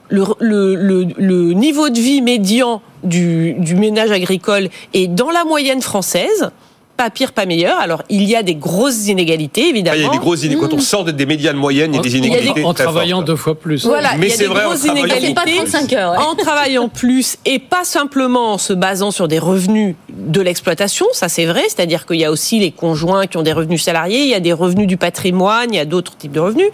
le, 0.09 1.53
niveau 1.53 1.89
de 1.89 1.99
vie 1.99 2.21
médian 2.21 2.81
du, 3.03 3.53
du 3.53 3.75
ménage 3.75 4.11
agricole 4.11 4.69
est 4.93 5.07
dans 5.07 5.31
la 5.31 5.45
moyenne 5.45 5.81
française 5.81 6.51
pas 6.95 7.09
pire, 7.09 7.33
pas 7.33 7.45
meilleur. 7.45 7.77
Alors, 7.79 8.03
il 8.09 8.23
y 8.23 8.35
a 8.35 8.43
des 8.43 8.55
grosses 8.55 9.07
inégalités, 9.07 9.69
évidemment. 9.69 9.95
Ah, 9.95 9.99
il 9.99 10.03
y 10.03 10.07
a 10.07 10.11
des 10.11 10.17
grosses 10.17 10.43
inégalités. 10.43 10.67
Quand 10.67 10.75
on 10.75 10.79
mmh. 10.79 10.81
sort 10.81 11.05
des 11.05 11.25
médianes 11.25 11.57
moyennes, 11.57 11.93
il 11.93 11.97
y 11.97 11.99
a 11.99 12.01
des 12.01 12.17
inégalités. 12.17 12.63
En 12.63 12.73
travaillant 12.73 13.21
deux 13.21 13.35
fois 13.35 13.55
plus. 13.55 13.85
Voilà, 13.85 14.15
mais 14.17 14.29
c'est 14.29 14.45
vrai, 14.45 14.63
grosses 14.63 14.85
inégalités. 14.85 15.33
Pas 15.33 15.45
35 15.45 15.93
heures, 15.93 16.29
En 16.29 16.35
travaillant 16.35 16.89
plus 16.89 17.37
et 17.45 17.59
pas 17.59 17.83
simplement 17.83 18.53
en 18.53 18.57
se 18.57 18.73
basant 18.73 19.11
sur 19.11 19.27
des 19.27 19.39
revenus 19.39 19.95
de 20.25 20.41
l'exploitation, 20.41 21.05
ça 21.13 21.29
c'est 21.29 21.45
vrai. 21.45 21.63
C'est-à-dire 21.67 22.05
qu'il 22.05 22.17
y 22.17 22.25
a 22.25 22.31
aussi 22.31 22.59
les 22.59 22.71
conjoints 22.71 23.27
qui 23.27 23.37
ont 23.37 23.43
des 23.43 23.53
revenus 23.53 23.83
salariés, 23.83 24.23
il 24.23 24.29
y 24.29 24.33
a 24.33 24.39
des 24.39 24.53
revenus 24.53 24.87
du 24.87 24.97
patrimoine, 24.97 25.73
il 25.73 25.77
y 25.77 25.79
a 25.79 25.85
d'autres 25.85 26.17
types 26.17 26.31
de 26.31 26.39
revenus. 26.39 26.69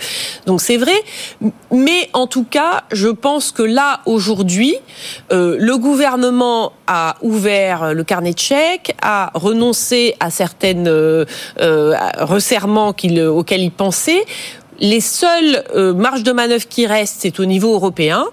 Donc 0.45 0.61
c'est 0.61 0.77
vrai. 0.77 0.95
Mais 1.71 2.09
en 2.13 2.27
tout 2.27 2.43
cas, 2.43 2.83
je 2.91 3.09
pense 3.09 3.51
que 3.51 3.63
là, 3.63 4.01
aujourd'hui, 4.05 4.75
euh, 5.31 5.57
le 5.59 5.77
gouvernement 5.77 6.73
a 6.87 7.15
ouvert 7.21 7.93
le 7.93 8.03
carnet 8.03 8.33
de 8.33 8.39
chèques, 8.39 8.95
a 9.01 9.31
renoncé 9.33 10.15
à 10.19 10.29
certaines 10.29 10.87
euh, 10.87 11.25
euh, 11.59 11.95
resserrements 12.19 12.89
auxquels 12.89 13.61
il 13.61 13.71
pensait 13.71 14.25
les 14.81 14.99
seules 14.99 15.63
euh, 15.75 15.93
marges 15.93 16.23
de 16.23 16.31
manœuvre 16.31 16.67
qui 16.67 16.87
restent, 16.87 17.17
c'est 17.19 17.39
au 17.39 17.45
niveau 17.45 17.73
européen. 17.73 18.25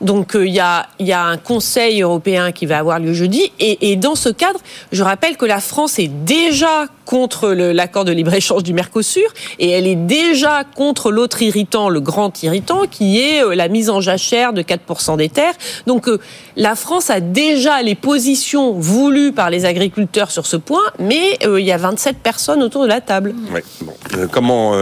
Donc 0.00 0.32
il 0.34 0.50
y, 0.50 0.60
a, 0.60 0.88
un 0.98 1.36
Conseil 1.36 2.02
européen 2.02 2.50
qui 2.50 2.66
va 2.66 2.78
avoir 2.78 2.98
lieu 2.98 3.14
jeudi. 3.14 3.52
Et, 3.60 3.96
dans 3.96 4.16
ce 4.16 4.28
cadre, 4.28 4.58
je 4.90 5.02
rappelle 5.02 5.36
que 5.36 5.46
la 5.46 5.60
France 5.60 6.00
est 6.00 6.08
déjà 6.08 6.86
contre 7.04 7.50
l'accord 7.50 8.04
de 8.04 8.12
libre-échange 8.12 8.64
du 8.64 8.72
Mercosur 8.72 9.28
et 9.58 9.70
elle 9.70 9.86
est 9.86 9.96
déjà 9.96 10.64
contre 10.64 11.12
l'autre 11.12 11.42
irritant, 11.42 11.88
le 11.88 12.00
grand 12.00 12.42
irritant, 12.42 12.82
qui 12.90 13.20
est 13.20 13.54
la 13.54 13.68
mise 13.68 13.88
en 13.90 14.00
jachère 14.00 14.52
de 14.52 14.62
4% 14.62 15.16
des 15.16 15.28
terres. 15.28 15.54
Donc 15.86 16.08
la 16.56 16.74
France 16.74 17.10
a 17.10 17.20
déjà 17.20 17.80
les 17.82 17.94
positions 17.94 18.72
voulues 18.72 19.32
par 19.32 19.50
les 19.50 19.64
agriculteurs 19.64 20.32
sur 20.32 20.46
ce 20.46 20.56
point, 20.56 20.82
mais 20.98 21.38
il 21.44 21.64
y 21.64 21.72
a 21.72 21.76
27 21.76 22.18
personnes 22.18 22.62
autour 22.62 22.82
de 22.82 22.88
la 22.88 23.00
table. 23.00 23.34
bon. 23.80 23.92
comment 24.32 24.74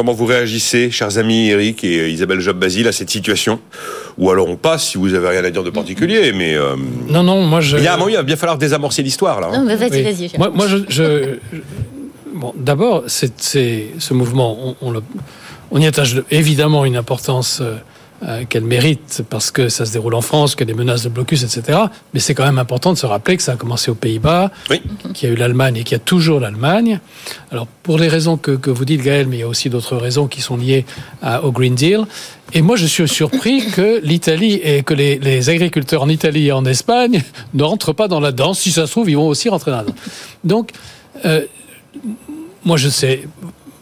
Comment 0.00 0.14
vous 0.14 0.24
réagissez, 0.24 0.90
chers 0.90 1.18
amis 1.18 1.50
Eric 1.50 1.84
et 1.84 2.08
Isabelle 2.08 2.40
Job-Basile, 2.40 2.88
à 2.88 2.92
cette 2.92 3.10
situation? 3.10 3.60
Ou 4.16 4.30
alors 4.30 4.48
on 4.48 4.56
passe 4.56 4.88
si 4.88 4.96
vous 4.96 5.12
avez 5.12 5.28
rien 5.28 5.44
à 5.44 5.50
dire 5.50 5.62
de 5.62 5.68
particulier, 5.68 6.32
mais... 6.32 6.54
Euh, 6.54 6.74
non, 7.10 7.22
non, 7.22 7.42
moi 7.42 7.60
je... 7.60 7.76
Il, 7.76 7.84
y 7.84 7.86
a, 7.86 7.98
il 8.08 8.16
va 8.16 8.22
bien 8.22 8.36
falloir 8.36 8.56
désamorcer 8.56 9.02
l'histoire, 9.02 9.42
là. 9.42 9.48
Hein. 9.52 9.58
Non, 9.58 9.64
mais 9.66 9.76
vas-y, 9.76 10.02
vas-y. 10.02 10.30
Moi, 10.38 10.48
moi, 10.54 10.66
je... 10.88 11.36
Bon, 12.32 12.54
d'abord, 12.56 13.04
c'est 13.08 13.30
ce 13.42 14.14
mouvement, 14.14 14.74
on, 14.80 14.90
on, 14.94 15.02
on, 15.70 15.78
y 15.78 15.86
attache 15.86 16.16
évidemment 16.30 16.86
une 16.86 16.96
importance 16.96 17.58
euh, 17.60 17.74
euh, 18.22 18.44
qu'elle 18.48 18.64
mérite 18.64 19.22
parce 19.30 19.50
que 19.50 19.68
ça 19.68 19.86
se 19.86 19.92
déroule 19.92 20.14
en 20.14 20.20
France, 20.20 20.54
a 20.60 20.64
des 20.64 20.74
menaces 20.74 21.02
de 21.02 21.08
blocus, 21.08 21.42
etc. 21.42 21.78
Mais 22.12 22.20
c'est 22.20 22.34
quand 22.34 22.44
même 22.44 22.58
important 22.58 22.92
de 22.92 22.98
se 22.98 23.06
rappeler 23.06 23.36
que 23.36 23.42
ça 23.42 23.52
a 23.52 23.56
commencé 23.56 23.90
aux 23.90 23.94
Pays-Bas, 23.94 24.50
qu'il 25.14 25.28
y 25.28 25.32
a 25.32 25.34
eu 25.34 25.38
l'Allemagne 25.38 25.76
et 25.76 25.84
qu'il 25.84 25.92
y 25.92 26.00
a 26.00 26.04
toujours 26.04 26.38
l'Allemagne. 26.38 27.00
Alors 27.50 27.66
pour 27.66 27.98
les 27.98 28.08
raisons 28.08 28.36
que, 28.36 28.50
que, 28.52 28.70
vous 28.70 28.84
dites, 28.84 29.02
Gaël, 29.02 29.26
mais 29.26 29.38
il 29.38 29.40
y 29.40 29.44
a 29.44 29.48
aussi 29.48 29.70
d'autres 29.70 29.96
raisons 29.96 30.26
qui 30.26 30.42
sont 30.42 30.58
liées 30.58 30.84
à, 31.22 31.42
au 31.44 31.50
Green 31.50 31.74
Deal. 31.74 32.04
Et 32.52 32.62
moi, 32.62 32.76
je 32.76 32.84
suis 32.84 33.08
surpris 33.08 33.66
que 33.70 34.00
l'Italie 34.02 34.60
et 34.62 34.82
que 34.82 34.92
les, 34.92 35.18
les, 35.18 35.48
agriculteurs 35.48 36.02
en 36.02 36.08
Italie 36.08 36.48
et 36.48 36.52
en 36.52 36.64
Espagne 36.64 37.22
ne 37.54 37.62
rentrent 37.62 37.94
pas 37.94 38.08
dans 38.08 38.20
la 38.20 38.32
danse. 38.32 38.60
Si 38.60 38.70
ça 38.70 38.86
se 38.86 38.90
trouve, 38.90 39.08
ils 39.08 39.16
vont 39.16 39.28
aussi 39.28 39.48
rentrer 39.48 39.70
dans 39.70 39.78
la 39.78 39.84
danse. 39.84 39.94
Donc, 40.44 40.72
euh, 41.24 41.46
moi, 42.64 42.76
je 42.76 42.88
sais, 42.88 43.22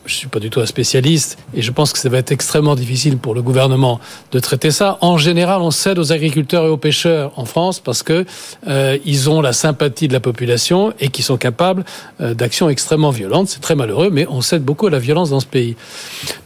je 0.08 0.14
suis 0.14 0.28
pas 0.28 0.40
du 0.40 0.50
tout 0.50 0.60
un 0.60 0.66
spécialiste 0.66 1.38
et 1.54 1.62
je 1.62 1.70
pense 1.70 1.92
que 1.92 1.98
ça 1.98 2.08
va 2.08 2.18
être 2.18 2.32
extrêmement 2.32 2.74
difficile 2.74 3.18
pour 3.18 3.34
le 3.34 3.42
gouvernement 3.42 4.00
de 4.32 4.38
traiter 4.40 4.70
ça. 4.70 4.98
En 5.00 5.18
général, 5.18 5.60
on 5.60 5.70
cède 5.70 5.98
aux 5.98 6.12
agriculteurs 6.12 6.64
et 6.64 6.68
aux 6.68 6.76
pêcheurs 6.76 7.32
en 7.36 7.44
France 7.44 7.80
parce 7.80 8.02
que 8.02 8.24
euh, 8.66 8.98
ils 9.04 9.30
ont 9.30 9.40
la 9.40 9.52
sympathie 9.52 10.08
de 10.08 10.12
la 10.12 10.20
population 10.20 10.92
et 11.00 11.08
qui 11.08 11.22
sont 11.22 11.36
capables 11.36 11.84
euh, 12.20 12.34
d'actions 12.34 12.68
extrêmement 12.68 13.10
violentes. 13.10 13.48
C'est 13.48 13.60
très 13.60 13.74
malheureux, 13.74 14.10
mais 14.10 14.26
on 14.28 14.40
cède 14.40 14.64
beaucoup 14.64 14.86
à 14.86 14.90
la 14.90 14.98
violence 14.98 15.30
dans 15.30 15.40
ce 15.40 15.46
pays. 15.46 15.76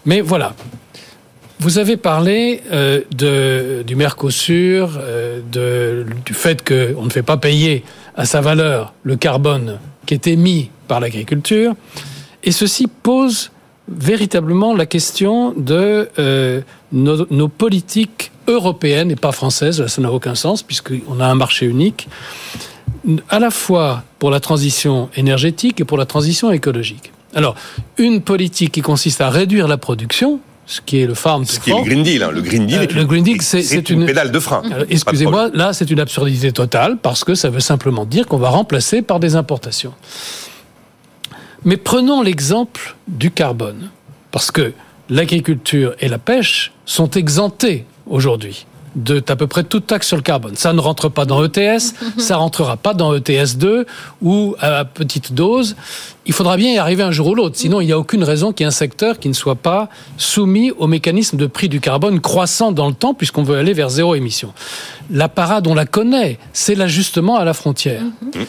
Mais 0.05 0.21
voilà. 0.21 0.55
Vous 1.63 1.79
avez 1.79 1.97
parlé 1.97 2.61
euh, 2.73 3.85
du 3.85 3.95
Mercosur, 3.95 4.99
euh, 4.99 5.41
du 6.27 6.35
fait 6.35 6.67
qu'on 6.67 7.05
ne 7.05 7.11
fait 7.11 7.23
pas 7.23 7.37
payer 7.37 7.85
à 8.17 8.25
sa 8.25 8.41
valeur 8.41 8.95
le 9.05 9.15
carbone 9.15 9.79
qui 10.05 10.15
est 10.15 10.27
émis 10.27 10.71
par 10.89 10.99
l'agriculture. 10.99 11.77
Et 12.45 12.53
ceci 12.53 12.87
pose 12.87 13.51
véritablement 13.89 14.75
la 14.75 14.87
question 14.87 15.53
de 15.57 16.09
euh, 16.19 16.61
nos, 16.93 17.27
nos, 17.31 17.49
politiques 17.49 18.31
européennes 18.47 19.11
et 19.11 19.17
pas 19.17 19.33
françaises. 19.33 19.87
Ça 19.87 20.03
n'a 20.03 20.13
aucun 20.13 20.35
sens 20.35 20.63
puisqu'on 20.63 21.21
a 21.21 21.27
un 21.27 21.35
marché 21.35 21.67
unique, 21.67 22.09
à 23.29 23.39
la 23.39 23.51
fois 23.51 24.05
pour 24.19 24.31
la 24.31 24.41
transition 24.41 25.09
énergétique 25.17 25.81
et 25.81 25.85
pour 25.85 25.99
la 25.99 26.07
transition 26.07 26.51
écologique. 26.51 27.13
Alors, 27.35 27.55
une 27.99 28.21
politique 28.21 28.73
qui 28.73 28.83
consiste 28.83 29.21
à 29.21 29.31
réduire 29.31 29.67
la 29.67 29.79
production, 29.79 30.41
ce 30.67 30.81
qui 30.81 31.01
est 31.01 31.07
le 31.07 31.15
farm 31.15 31.45
Ce 31.45 31.59
qui 31.59 31.71
est 31.71 31.77
le 31.77 31.85
Green 31.85 32.03
Deal. 32.03 32.23
Hein. 32.23 32.31
Le 32.31 32.43
Green 32.43 32.67
Deal, 32.67 32.79
euh, 32.79 32.87
le 32.95 33.05
Green 33.05 33.25
Deal, 33.25 33.41
c'est 33.43 33.91
une, 33.91 34.03
une, 34.03 34.07
pédale 34.07 34.31
de 34.31 34.39
frein. 34.39 34.63
Excusez-moi, 34.91 35.51
là, 35.55 35.73
c'est 35.73 35.91
une 35.91 36.01
absurdité 36.01 36.53
totale 36.53 36.99
parce 37.01 37.25
que 37.25 37.35
ça 37.35 37.49
veut 37.49 37.61
simplement 37.61 38.05
dire 38.05 38.27
qu'on 38.27 38.39
va 38.39 38.51
remplacer 38.51 39.03
par 39.03 39.19
des 39.19 39.35
importations. 39.35 39.95
Mais 41.65 41.77
prenons 41.77 42.23
l'exemple 42.23 42.97
du 43.09 43.31
carbone, 43.31 43.91
parce 44.31 44.51
que 44.51 44.73
l'agriculture 45.09 45.95
et 46.01 46.09
la 46.09 46.19
pêche 46.19 46.73
sont 46.87 47.11
exemptées 47.11 47.85
aujourd'hui 48.07 48.67
de 48.97 49.23
à 49.29 49.37
peu 49.37 49.47
près 49.47 49.63
toute 49.63 49.87
taxe 49.87 50.09
sur 50.09 50.17
le 50.17 50.23
carbone. 50.23 50.55
Ça 50.57 50.73
ne 50.73 50.81
rentre 50.81 51.09
pas 51.09 51.25
dans 51.25 51.43
ETS, 51.45 51.95
ça 52.19 52.37
rentrera 52.37 52.77
pas 52.77 52.95
dans 52.95 53.15
ETS 53.15 53.57
2 53.57 53.87
ou 54.21 54.55
à 54.61 54.85
petite 54.85 55.33
dose. 55.33 55.77
Il 56.27 56.33
faudra 56.33 56.57
bien 56.57 56.73
y 56.73 56.79
arriver 56.79 57.03
un 57.03 57.11
jour 57.11 57.29
ou 57.29 57.35
l'autre. 57.35 57.57
Sinon, 57.57 57.81
il 57.81 57.87
n'y 57.87 57.93
a 57.93 57.99
aucune 57.99 58.23
raison 58.23 58.53
qu'il 58.53 58.65
y 58.65 58.67
ait 58.67 58.69
un 58.69 58.71
secteur 58.71 59.19
qui 59.19 59.29
ne 59.29 59.35
soit 59.35 59.57
pas 59.57 59.89
soumis 60.19 60.71
au 60.73 60.87
mécanisme 60.87 61.37
de 61.37 61.47
prix 61.47 61.69
du 61.69 61.81
carbone 61.81 62.21
croissant 62.21 62.71
dans 62.71 62.87
le 62.87 62.95
temps 62.95 63.15
puisqu'on 63.15 63.43
veut 63.43 63.57
aller 63.57 63.73
vers 63.73 63.89
zéro 63.89 64.15
émission. 64.15 64.53
La 65.11 65.29
parade, 65.29 65.67
on 65.67 65.75
la 65.75 65.87
connaît. 65.87 66.39
C'est 66.53 66.75
l'ajustement 66.75 67.37
à 67.37 67.45
la 67.45 67.55
frontière. 67.55 68.03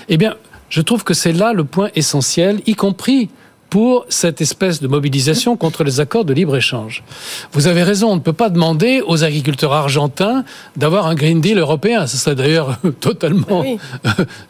Eh 0.10 0.18
bien, 0.18 0.36
je 0.74 0.82
trouve 0.82 1.04
que 1.04 1.14
c'est 1.14 1.34
là 1.34 1.54
le 1.54 1.66
point 1.66 1.92
essentiel, 1.94 2.60
y 2.66 2.74
compris 2.74 3.30
pour 3.70 4.08
cette 4.10 4.42
espèce 4.42 4.82
de 4.82 4.88
mobilisation 4.88 5.56
contre 5.56 5.84
les 5.84 6.00
accords 6.00 6.26
de 6.26 6.34
libre-échange. 6.34 7.04
Vous 7.52 7.68
avez 7.68 7.84
raison, 7.84 8.10
on 8.10 8.16
ne 8.16 8.22
peut 8.22 8.34
pas 8.34 8.50
demander 8.50 9.04
aux 9.06 9.24
agriculteurs 9.24 9.72
argentins 9.72 10.44
d'avoir 10.76 11.06
un 11.06 11.14
Green 11.14 11.42
Deal 11.42 11.60
européen. 11.60 12.08
Ce 12.08 12.18
serait 12.18 12.34
d'ailleurs 12.34 12.80
totalement 13.00 13.62
oui. 13.62 13.78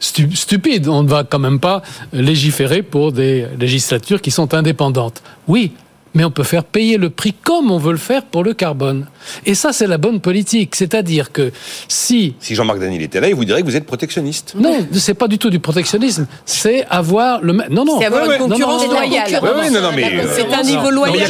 stupide. 0.00 0.88
On 0.88 1.02
ne 1.02 1.08
va 1.10 1.24
quand 1.24 1.38
même 1.38 1.60
pas 1.60 1.82
légiférer 2.14 2.82
pour 2.82 3.12
des 3.12 3.46
législatures 3.60 4.22
qui 4.22 4.30
sont 4.30 4.54
indépendantes. 4.54 5.22
Oui, 5.46 5.72
mais 6.14 6.24
on 6.24 6.30
peut 6.30 6.42
faire 6.42 6.64
payer 6.64 6.96
le 6.96 7.10
prix 7.10 7.32
comme 7.32 7.70
on 7.70 7.78
veut 7.78 7.92
le 7.92 7.98
faire 7.98 8.24
pour 8.24 8.44
le 8.44 8.54
carbone. 8.54 9.06
Et 9.46 9.54
ça, 9.54 9.72
c'est 9.72 9.86
la 9.86 9.98
bonne 9.98 10.20
politique. 10.20 10.74
C'est-à-dire 10.74 11.32
que 11.32 11.52
si... 11.88 12.34
Si 12.40 12.54
Jean-Marc 12.54 12.78
Daniel 12.78 13.02
était 13.02 13.20
là, 13.20 13.28
il 13.28 13.34
vous 13.34 13.44
dirait 13.44 13.60
que 13.60 13.66
vous 13.66 13.76
êtes 13.76 13.86
protectionniste. 13.86 14.54
Non, 14.58 14.86
c'est 14.92 15.14
pas 15.14 15.28
du 15.28 15.38
tout 15.38 15.50
du 15.50 15.58
protectionnisme. 15.58 16.26
C'est 16.44 16.86
avoir 16.88 17.40
le... 17.42 17.52
Non, 17.52 17.84
non. 17.84 17.98
C'est 17.98 18.06
avoir 18.06 18.30
une 18.30 18.38
concurrence 18.38 18.86
loyale. 18.86 19.40
Oui, 19.42 19.70
non, 19.72 19.80
non, 19.80 19.90
mais... 19.94 20.24
C'est 20.34 20.52
un 20.52 20.62
niveau 20.62 20.90
loyal. 20.90 21.26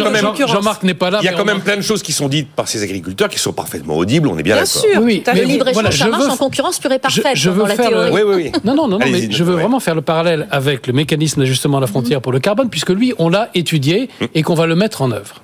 Jean-Marc 0.46 0.82
n'est 0.82 0.94
pas 0.94 1.10
là. 1.10 1.18
Il 1.22 1.24
y 1.24 1.28
a 1.28 1.32
quand 1.32 1.44
même 1.44 1.60
plein 1.60 1.76
de 1.76 1.82
choses 1.82 2.02
qui 2.02 2.12
sont 2.12 2.28
dites 2.28 2.48
par 2.50 2.68
ces 2.68 2.82
agriculteurs 2.82 3.28
qui 3.28 3.38
sont 3.38 3.52
parfaitement 3.52 3.96
audibles, 3.96 4.28
on 4.28 4.38
est 4.38 4.42
bien, 4.42 4.56
d'accord. 4.56 4.82
Bien 4.82 4.92
sûr. 4.92 5.02
Oui, 5.02 5.22
le 5.26 5.42
libre-échange, 5.42 5.98
ça 5.98 6.08
marche 6.08 6.30
en 6.30 6.36
concurrence 6.36 6.78
pure 6.78 6.92
et 6.92 6.98
parfaite 6.98 7.24
je, 7.34 7.50
veux 7.50 7.62
dans 7.62 7.66
la 7.66 7.76
théorie. 7.76 8.10
Oui, 8.12 8.20
oui, 8.26 8.34
oui. 8.36 8.52
Non, 8.64 8.74
non, 8.74 8.88
non, 8.88 8.98
mais 8.98 9.30
je 9.30 9.44
veux 9.44 9.54
vraiment 9.54 9.80
faire 9.80 9.94
le 9.94 10.02
parallèle 10.02 10.46
avec 10.50 10.86
le 10.86 10.92
mécanisme 10.92 11.40
d'ajustement 11.40 11.78
à 11.78 11.80
la 11.80 11.86
frontière 11.86 12.20
pour 12.20 12.32
le 12.32 12.40
carbone, 12.40 12.68
puisque 12.68 12.90
lui, 12.90 13.14
on 13.18 13.28
l'a 13.28 13.50
étudié 13.54 14.08
et 14.34 14.42
qu'on 14.42 14.54
va 14.54 14.66
le 14.66 14.73
mettre 14.74 15.02
en 15.02 15.10
œuvre 15.10 15.42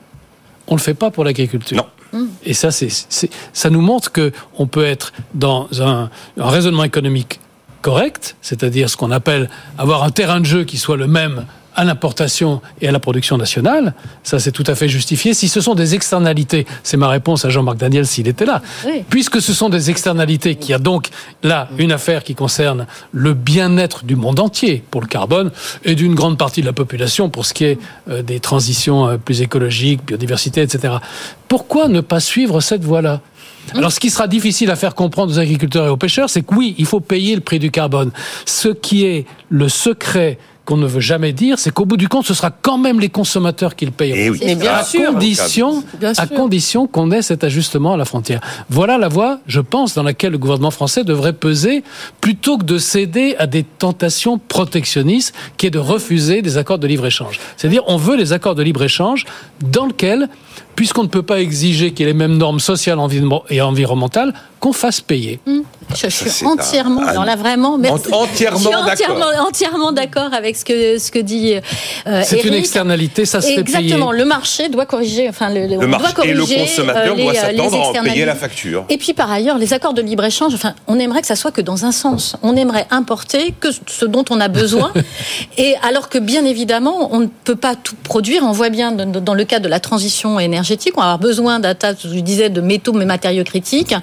on 0.70 0.74
ne 0.74 0.78
le 0.78 0.82
fait 0.82 0.94
pas 0.94 1.10
pour 1.10 1.24
l'agriculture. 1.24 1.76
Non. 2.12 2.26
Et 2.44 2.54
ça, 2.54 2.70
c'est, 2.70 2.88
ça 3.52 3.70
nous 3.70 3.80
montre 3.80 4.10
que 4.10 4.32
on 4.58 4.66
peut 4.66 4.84
être 4.84 5.12
dans 5.34 5.68
un, 5.80 6.10
un 6.38 6.48
raisonnement 6.48 6.84
économique 6.84 7.40
correct, 7.82 8.36
c'est-à-dire 8.40 8.90
ce 8.90 8.96
qu'on 8.96 9.10
appelle 9.10 9.48
avoir 9.78 10.02
un 10.02 10.10
terrain 10.10 10.40
de 10.40 10.46
jeu 10.46 10.64
qui 10.64 10.76
soit 10.76 10.96
le 10.96 11.06
même 11.06 11.46
à 11.80 11.84
l'importation 11.84 12.60
et 12.82 12.88
à 12.88 12.92
la 12.92 13.00
production 13.00 13.38
nationale, 13.38 13.94
ça 14.22 14.38
c'est 14.38 14.52
tout 14.52 14.64
à 14.66 14.74
fait 14.74 14.86
justifié. 14.86 15.32
Si 15.32 15.48
ce 15.48 15.62
sont 15.62 15.74
des 15.74 15.94
externalités, 15.94 16.66
c'est 16.82 16.98
ma 16.98 17.08
réponse 17.08 17.46
à 17.46 17.48
Jean-Marc 17.48 17.78
Daniel 17.78 18.06
s'il 18.06 18.28
était 18.28 18.44
là, 18.44 18.60
puisque 19.08 19.40
ce 19.40 19.54
sont 19.54 19.70
des 19.70 19.88
externalités 19.88 20.56
qui 20.56 20.74
a 20.74 20.78
donc 20.78 21.08
là 21.42 21.70
une 21.78 21.90
affaire 21.90 22.22
qui 22.22 22.34
concerne 22.34 22.86
le 23.12 23.32
bien-être 23.32 24.04
du 24.04 24.14
monde 24.14 24.40
entier 24.40 24.84
pour 24.90 25.00
le 25.00 25.06
carbone 25.06 25.52
et 25.82 25.94
d'une 25.94 26.14
grande 26.14 26.36
partie 26.36 26.60
de 26.60 26.66
la 26.66 26.74
population 26.74 27.30
pour 27.30 27.46
ce 27.46 27.54
qui 27.54 27.64
est 27.64 27.78
euh, 28.10 28.20
des 28.20 28.40
transitions 28.40 29.08
euh, 29.08 29.16
plus 29.16 29.40
écologiques, 29.40 30.04
biodiversité, 30.04 30.60
etc. 30.60 30.92
Pourquoi 31.48 31.88
ne 31.88 32.02
pas 32.02 32.20
suivre 32.20 32.60
cette 32.60 32.84
voie-là? 32.84 33.22
Alors, 33.74 33.90
ce 33.90 34.00
qui 34.00 34.10
sera 34.10 34.26
difficile 34.26 34.70
à 34.70 34.76
faire 34.76 34.94
comprendre 34.94 35.32
aux 35.32 35.38
agriculteurs 35.38 35.86
et 35.86 35.88
aux 35.88 35.96
pêcheurs, 35.96 36.28
c'est 36.28 36.42
que 36.42 36.54
oui, 36.54 36.74
il 36.76 36.86
faut 36.86 37.00
payer 37.00 37.34
le 37.34 37.40
prix 37.40 37.58
du 37.58 37.70
carbone. 37.70 38.10
Ce 38.44 38.68
qui 38.68 39.06
est 39.06 39.26
le 39.48 39.68
secret 39.68 40.38
qu'on 40.70 40.76
ne 40.76 40.86
veut 40.86 41.00
jamais 41.00 41.32
dire, 41.32 41.58
c'est 41.58 41.72
qu'au 41.72 41.84
bout 41.84 41.96
du 41.96 42.06
compte, 42.06 42.26
ce 42.26 42.32
sera 42.32 42.52
quand 42.52 42.78
même 42.78 43.00
les 43.00 43.08
consommateurs 43.08 43.74
qui 43.74 43.86
le 43.86 43.90
payeront. 43.90 44.38
Eh 44.40 44.54
bien 44.54 44.74
à 44.74 44.84
sûr. 44.84 45.12
condition, 45.12 45.82
à 46.00 46.28
condition 46.28 46.86
qu'on 46.86 47.10
ait 47.10 47.22
cet 47.22 47.42
ajustement 47.42 47.94
à 47.94 47.96
la 47.96 48.04
frontière. 48.04 48.40
Voilà 48.68 48.96
la 48.96 49.08
voie, 49.08 49.40
je 49.48 49.60
pense, 49.60 49.94
dans 49.94 50.04
laquelle 50.04 50.30
le 50.30 50.38
gouvernement 50.38 50.70
français 50.70 51.02
devrait 51.02 51.32
peser, 51.32 51.82
plutôt 52.20 52.56
que 52.56 52.62
de 52.62 52.78
céder 52.78 53.34
à 53.40 53.48
des 53.48 53.64
tentations 53.64 54.38
protectionnistes, 54.38 55.34
qui 55.56 55.66
est 55.66 55.70
de 55.70 55.80
refuser 55.80 56.40
des 56.40 56.56
accords 56.56 56.78
de 56.78 56.86
libre-échange. 56.86 57.40
C'est-à-dire, 57.56 57.82
on 57.88 57.96
veut 57.96 58.16
les 58.16 58.32
accords 58.32 58.54
de 58.54 58.62
libre-échange 58.62 59.24
dans 59.72 59.86
lesquels 59.86 60.28
puisqu'on 60.76 61.02
ne 61.02 61.08
peut 61.08 61.22
pas 61.22 61.40
exiger 61.40 61.92
qu'il 61.92 62.06
y 62.06 62.08
ait 62.08 62.12
les 62.12 62.18
mêmes 62.18 62.36
normes 62.36 62.60
sociales 62.60 62.98
et 63.50 63.60
environnementales, 63.60 64.34
qu'on 64.60 64.72
fasse 64.72 65.00
payer. 65.00 65.40
Mmh. 65.46 65.60
Je, 65.94 66.08
suis 66.08 66.46
entièrement, 66.46 67.02
alors 67.02 67.24
là 67.24 67.34
vraiment, 67.34 67.76
merci. 67.76 68.12
entièrement 68.12 68.70
entièrement, 68.70 69.26
entièrement 69.40 69.92
d'accord 69.92 70.32
avec 70.32 70.56
ce 70.56 70.64
que 70.64 70.98
ce 70.98 71.10
que 71.10 71.18
dit. 71.18 71.54
Euh, 72.06 72.22
C'est 72.24 72.44
une 72.44 72.54
externalité, 72.54 73.24
ça 73.24 73.40
se 73.40 73.48
fait 73.48 73.64
payer. 73.64 73.78
Exactement, 73.78 74.12
le 74.12 74.24
marché 74.24 74.68
doit 74.68 74.86
corriger, 74.86 75.28
enfin 75.28 75.52
le, 75.52 75.66
le 75.66 75.86
marché 75.88 76.04
doit 76.04 76.12
corriger, 76.12 76.54
et 76.54 76.58
le 76.58 76.64
consommateur 76.64 77.16
euh, 77.18 77.22
doit 77.22 77.34
s'attendre 77.34 77.92
à 77.98 78.02
payer 78.02 78.24
la 78.24 78.36
facture. 78.36 78.84
Et 78.88 78.98
puis 78.98 79.14
par 79.14 79.32
ailleurs, 79.32 79.58
les 79.58 79.72
accords 79.72 79.94
de 79.94 80.02
libre 80.02 80.24
échange, 80.24 80.54
enfin, 80.54 80.74
on 80.86 80.98
aimerait 81.00 81.22
que 81.22 81.26
ça 81.26 81.36
soit 81.36 81.50
que 81.50 81.60
dans 81.60 81.84
un 81.86 81.92
sens. 81.92 82.36
On 82.42 82.54
aimerait 82.54 82.86
importer 82.90 83.52
que 83.58 83.68
ce 83.86 84.04
dont 84.04 84.24
on 84.30 84.40
a 84.40 84.48
besoin, 84.48 84.92
et 85.58 85.74
alors 85.82 86.08
que 86.08 86.18
bien 86.18 86.44
évidemment, 86.44 87.12
on 87.12 87.20
ne 87.20 87.26
peut 87.26 87.56
pas 87.56 87.74
tout 87.74 87.96
produire. 88.04 88.44
On 88.44 88.52
voit 88.52 88.70
bien 88.70 88.92
dans 88.92 89.34
le 89.34 89.44
cadre 89.44 89.64
de 89.64 89.70
la 89.70 89.80
transition 89.80 90.38
énergétique, 90.38 90.69
on 90.96 91.00
va 91.00 91.02
avoir 91.04 91.18
besoin 91.18 91.60
d'un 91.60 91.74
je 92.02 92.20
disais, 92.20 92.48
de 92.50 92.60
métaux, 92.60 92.92
mais 92.92 93.04
matériaux 93.04 93.44
critiques. 93.44 93.94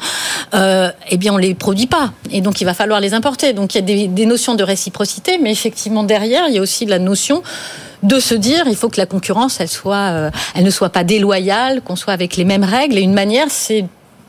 Euh, 0.53 0.89
eh 1.09 1.17
bien, 1.17 1.33
on 1.33 1.37
les 1.37 1.53
produit 1.53 1.87
pas. 1.87 2.11
Et 2.31 2.41
donc, 2.41 2.61
il 2.61 2.65
va 2.65 2.73
falloir 2.73 2.99
les 2.99 3.13
importer. 3.13 3.53
Donc, 3.53 3.75
il 3.75 3.77
y 3.77 3.79
a 3.79 3.81
des, 3.81 4.07
des 4.07 4.25
notions 4.25 4.55
de 4.55 4.63
réciprocité, 4.63 5.37
mais 5.41 5.51
effectivement, 5.51 6.03
derrière, 6.03 6.45
il 6.47 6.55
y 6.55 6.57
a 6.57 6.61
aussi 6.61 6.85
la 6.85 6.99
notion 6.99 7.43
de 8.03 8.19
se 8.19 8.35
dire 8.35 8.65
il 8.67 8.75
faut 8.75 8.89
que 8.89 8.99
la 8.99 9.07
concurrence 9.07 9.59
elle 9.59 9.67
soit 9.67 10.11
euh, 10.11 10.29
elle 10.53 10.63
ne 10.63 10.69
soit 10.69 10.89
pas 10.89 11.03
déloyale 11.03 11.81
qu'on 11.81 11.95
soit 11.95 12.13
avec 12.13 12.35
les 12.35 12.45
mêmes 12.45 12.63
règles 12.63 12.97
et 12.97 13.01
une 13.01 13.13
manière 13.13 13.47
c'est 13.49 13.85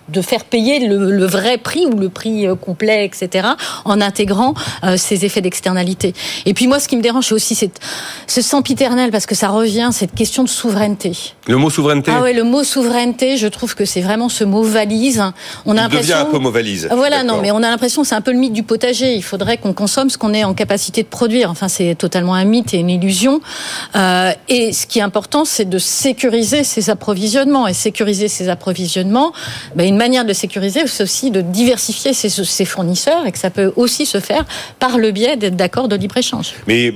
de 0.08 0.22
faire 0.22 0.44
payer 0.44 0.86
le, 0.86 1.26
vrai 1.26 1.58
prix 1.58 1.86
ou 1.86 1.96
le 1.96 2.08
prix 2.08 2.46
euh, 2.46 2.54
complet, 2.54 3.04
etc., 3.04 3.48
en 3.84 4.00
intégrant 4.00 4.54
euh, 4.84 4.96
ces 4.96 5.24
effets 5.24 5.40
d'externalité. 5.40 6.14
Et 6.46 6.54
puis 6.54 6.66
moi, 6.66 6.80
ce 6.80 6.88
qui 6.88 6.96
me 6.96 7.02
dérange, 7.02 7.26
c'est 7.26 7.34
aussi 7.34 7.54
cette, 7.54 7.80
ce 8.26 8.40
sempiternel, 8.40 9.10
parce 9.10 9.26
que 9.26 9.34
ça 9.34 9.48
revient, 9.48 9.90
cette 9.92 10.14
question 10.14 10.44
de 10.44 10.48
souveraineté. 10.48 11.12
Le 11.46 11.56
mot 11.56 11.70
souveraineté 11.70 12.10
Ah 12.14 12.22
ouais, 12.22 12.32
le 12.32 12.44
mot 12.44 12.64
souveraineté, 12.64 13.36
je 13.36 13.46
trouve 13.46 13.74
que 13.74 13.84
c'est 13.84 14.00
vraiment 14.00 14.28
ce 14.28 14.44
mot 14.44 14.62
valise. 14.62 15.22
On 15.66 15.76
a 15.76 15.88
Il 15.88 15.98
devient 15.98 16.12
un 16.14 16.24
peu 16.24 16.38
mot 16.38 16.50
valise. 16.50 16.88
Voilà, 16.90 17.22
non, 17.22 17.40
mais 17.40 17.50
on 17.50 17.58
a 17.58 17.70
l'impression 17.70 18.02
que 18.02 18.08
c'est 18.08 18.14
un 18.14 18.20
peu 18.20 18.32
le 18.32 18.38
mythe 18.38 18.52
du 18.52 18.62
potager. 18.62 19.14
Il 19.14 19.22
faudrait 19.22 19.58
qu'on 19.58 19.72
consomme 19.72 20.10
ce 20.10 20.18
qu'on 20.18 20.34
est 20.34 20.44
en 20.44 20.54
capacité 20.54 21.02
de 21.02 21.08
produire. 21.08 21.50
Enfin, 21.50 21.68
c'est 21.68 21.94
totalement 21.94 22.34
un 22.34 22.44
mythe 22.44 22.74
et 22.74 22.78
une 22.78 22.90
illusion. 22.90 23.40
Euh, 23.96 24.32
et 24.48 24.72
ce 24.72 24.86
qui 24.86 24.98
est 24.98 25.02
important, 25.02 25.44
c'est 25.44 25.68
de 25.68 25.78
sécuriser 25.78 26.64
ces 26.64 26.90
approvisionnements. 26.90 27.66
Et 27.66 27.74
sécuriser 27.74 28.28
ces 28.28 28.48
approvisionnements, 28.48 29.32
ben, 29.74 29.86
manière 29.98 30.24
de 30.24 30.32
sécuriser, 30.32 30.86
c'est 30.86 31.02
aussi 31.02 31.30
de 31.30 31.42
diversifier 31.42 32.14
ses, 32.14 32.64
fournisseurs 32.64 33.26
et 33.26 33.32
que 33.32 33.38
ça 33.38 33.50
peut 33.50 33.72
aussi 33.76 34.06
se 34.06 34.20
faire 34.20 34.44
par 34.78 34.96
le 34.98 35.10
biais 35.10 35.36
d'accords 35.36 35.88
de 35.88 35.96
libre-échange. 35.96 36.54
Mais 36.66 36.94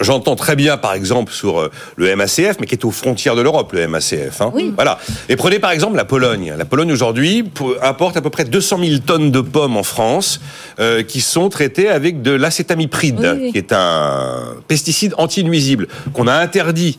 j'entends 0.00 0.36
très 0.36 0.54
bien, 0.54 0.76
par 0.76 0.94
exemple, 0.94 1.32
sur 1.32 1.60
euh, 1.60 1.70
le 1.96 2.14
MACF, 2.14 2.56
mais 2.60 2.66
qui 2.66 2.74
est 2.74 2.84
aux 2.84 2.90
frontières 2.90 3.34
de 3.34 3.42
l'Europe, 3.42 3.72
le 3.72 3.88
MACF. 3.88 4.40
Hein. 4.40 4.52
Oui. 4.54 4.72
Voilà. 4.74 4.98
Et 5.28 5.36
prenez 5.36 5.58
par 5.58 5.70
exemple 5.70 5.96
la 5.96 6.04
Pologne. 6.04 6.54
La 6.56 6.64
Pologne 6.64 6.92
aujourd'hui 6.92 7.44
importe 7.82 8.16
à 8.16 8.20
peu 8.20 8.30
près 8.30 8.44
200 8.44 8.78
000 8.84 8.98
tonnes 8.98 9.30
de 9.30 9.40
pommes 9.40 9.76
en 9.76 9.82
France 9.82 10.40
euh, 10.78 11.02
qui 11.02 11.20
sont 11.20 11.48
traitées 11.48 11.88
avec 11.88 12.22
de 12.22 12.32
l'acétamipride, 12.32 13.50
qui 13.52 13.58
est 13.58 13.72
un 13.72 14.54
pesticide 14.68 15.14
anti-nuisible 15.18 15.88
qu'on 16.12 16.26
a 16.26 16.34
interdit 16.34 16.98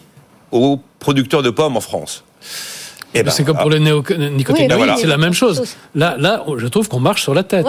aux 0.52 0.80
producteurs 0.99 1.43
de 1.43 1.49
pommes 1.49 1.78
en 1.78 1.82
France. 1.82 2.23
Eh 3.13 3.23
ben, 3.23 3.32
c'est 3.32 3.43
comme 3.43 3.58
pour 3.58 3.69
les 3.69 3.80
néonicotinoïdes, 3.80 4.97
c'est 4.97 5.08
la 5.08 5.17
même 5.17 5.34
chose. 5.34 5.63
Là, 5.95 6.15
là, 6.17 6.43
je 6.58 6.67
trouve 6.67 6.88
qu'on 6.88 6.99
marche 6.99 7.21
sur 7.21 7.34
la 7.34 7.43
tête. 7.43 7.65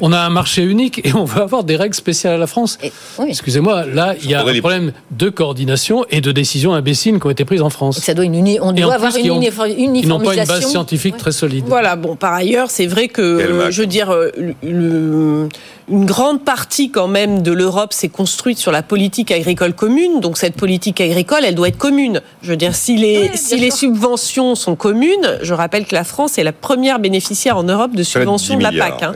on 0.00 0.12
a 0.12 0.18
un 0.18 0.30
marché 0.30 0.62
unique 0.62 1.00
et 1.04 1.14
on 1.14 1.24
veut 1.24 1.42
avoir 1.42 1.64
des 1.64 1.76
règles 1.76 1.94
spéciales 1.94 2.34
à 2.34 2.38
la 2.38 2.46
France. 2.46 2.78
Excusez-moi, 3.26 3.86
là, 3.86 4.14
il 4.22 4.30
y 4.30 4.34
a 4.34 4.40
un 4.40 4.58
problème 4.58 4.92
de 5.10 5.28
coordination 5.28 6.04
et 6.10 6.20
de 6.20 6.32
décisions 6.32 6.74
imbéciles 6.74 7.18
qui 7.20 7.26
ont 7.26 7.30
été 7.30 7.44
prises 7.44 7.62
en 7.62 7.70
France. 7.70 8.00
ça 8.00 8.14
doit 8.14 8.24
une 8.24 8.42
on 8.60 8.72
doit 8.72 8.94
avoir 8.94 9.16
une 9.16 9.26
uniformisation. 9.26 9.94
Ils 9.94 10.08
n'ont 10.08 10.20
pas 10.20 10.34
une 10.34 10.44
base 10.44 10.66
scientifique 10.66 11.16
très 11.16 11.32
solide. 11.32 11.64
Voilà, 11.66 11.96
bon, 11.96 12.16
par 12.16 12.32
ailleurs, 12.32 12.70
c'est 12.70 12.86
vrai 12.86 13.08
que, 13.08 13.70
je 13.70 13.80
veux 13.80 13.86
dire, 13.86 14.10
euh, 14.10 14.30
le 14.62 15.48
une 15.88 16.06
grande 16.06 16.44
partie 16.44 16.90
quand 16.90 17.08
même 17.08 17.42
de 17.42 17.52
l'Europe 17.52 17.92
s'est 17.92 18.08
construite 18.08 18.58
sur 18.58 18.72
la 18.72 18.82
politique 18.82 19.30
agricole 19.30 19.74
commune. 19.74 20.20
Donc 20.20 20.38
cette 20.38 20.54
politique 20.54 21.00
agricole, 21.00 21.44
elle 21.44 21.54
doit 21.54 21.68
être 21.68 21.78
commune. 21.78 22.22
Je 22.42 22.50
veux 22.50 22.56
dire, 22.56 22.74
si 22.74 22.96
les, 22.96 23.30
si 23.36 23.58
les 23.58 23.70
subventions 23.70 24.54
sont 24.54 24.71
communes, 24.76 25.38
je 25.42 25.54
rappelle 25.54 25.86
que 25.86 25.94
la 25.94 26.04
France 26.04 26.38
est 26.38 26.44
la 26.44 26.52
première 26.52 26.98
bénéficiaire 26.98 27.56
en 27.56 27.64
Europe 27.64 27.94
de 27.94 28.02
subventions 28.02 28.56
de 28.56 28.62
la 28.62 28.72
PAC. 28.72 29.02
Hein. 29.02 29.12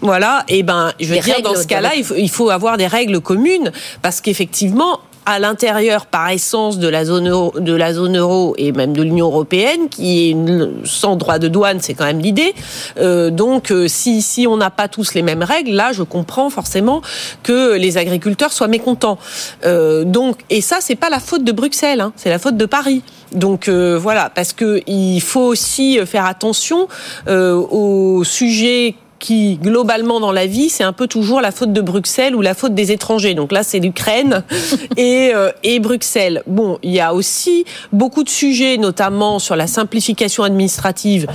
Voilà, 0.00 0.44
et 0.48 0.62
ben, 0.62 0.92
je 1.00 1.14
veux 1.14 1.20
dire, 1.20 1.42
dans 1.42 1.54
ce 1.54 1.66
cas-là, 1.66 1.92
il 1.94 2.30
faut 2.30 2.50
avoir 2.50 2.76
des 2.76 2.86
règles 2.86 3.20
communes 3.20 3.72
parce 4.02 4.20
qu'effectivement, 4.20 5.00
à 5.26 5.38
l'intérieur 5.38 6.06
par 6.06 6.30
essence 6.30 6.78
de 6.78 6.88
la 6.88 7.04
zone 7.04 7.28
euro, 7.28 7.52
de 7.58 7.74
la 7.74 7.92
zone 7.94 8.16
euro 8.16 8.54
et 8.58 8.72
même 8.72 8.92
de 8.92 9.02
l'Union 9.02 9.26
européenne, 9.26 9.88
qui 9.90 10.20
est 10.20 10.30
une, 10.30 10.72
sans 10.84 11.16
droit 11.16 11.38
de 11.38 11.48
douane, 11.48 11.80
c'est 11.80 11.94
quand 11.94 12.04
même 12.04 12.20
l'idée. 12.20 12.54
Euh, 12.98 13.30
donc, 13.30 13.70
euh, 13.70 13.88
si 13.88 14.22
si 14.22 14.46
on 14.46 14.56
n'a 14.56 14.70
pas 14.70 14.88
tous 14.88 15.14
les 15.14 15.22
mêmes 15.22 15.42
règles, 15.42 15.72
là, 15.72 15.92
je 15.92 16.02
comprends 16.02 16.50
forcément 16.50 17.02
que 17.42 17.76
les 17.76 17.98
agriculteurs 17.98 18.52
soient 18.52 18.68
mécontents. 18.68 19.18
Euh, 19.64 20.04
donc, 20.04 20.38
et 20.50 20.60
ça, 20.60 20.78
c'est 20.80 20.96
pas 20.96 21.10
la 21.10 21.20
faute 21.20 21.44
de 21.44 21.52
Bruxelles, 21.52 22.00
hein, 22.00 22.12
c'est 22.16 22.30
la 22.30 22.38
faute 22.38 22.56
de 22.56 22.66
Paris. 22.66 23.02
Donc 23.32 23.68
euh, 23.68 23.98
voilà, 23.98 24.30
parce 24.30 24.52
que 24.52 24.82
il 24.86 25.20
faut 25.20 25.40
aussi 25.40 25.98
faire 26.06 26.26
attention 26.26 26.88
euh, 27.28 27.54
aux 27.54 28.24
sujets 28.24 28.96
qui, 29.20 29.56
globalement, 29.56 30.18
dans 30.18 30.32
la 30.32 30.46
vie, 30.46 30.68
c'est 30.68 30.82
un 30.82 30.92
peu 30.92 31.06
toujours 31.06 31.40
la 31.40 31.52
faute 31.52 31.72
de 31.72 31.80
Bruxelles 31.80 32.34
ou 32.34 32.40
la 32.40 32.54
faute 32.54 32.74
des 32.74 32.90
étrangers. 32.90 33.34
Donc 33.34 33.52
là, 33.52 33.62
c'est 33.62 33.78
l'Ukraine 33.78 34.42
et, 34.96 35.30
euh, 35.34 35.52
et 35.62 35.78
Bruxelles. 35.78 36.42
Bon, 36.48 36.78
il 36.82 36.90
y 36.90 37.00
a 37.00 37.14
aussi 37.14 37.64
beaucoup 37.92 38.24
de 38.24 38.28
sujets, 38.28 38.78
notamment 38.78 39.38
sur 39.38 39.54
la 39.54 39.68
simplification 39.68 40.42
administrative. 40.42 41.28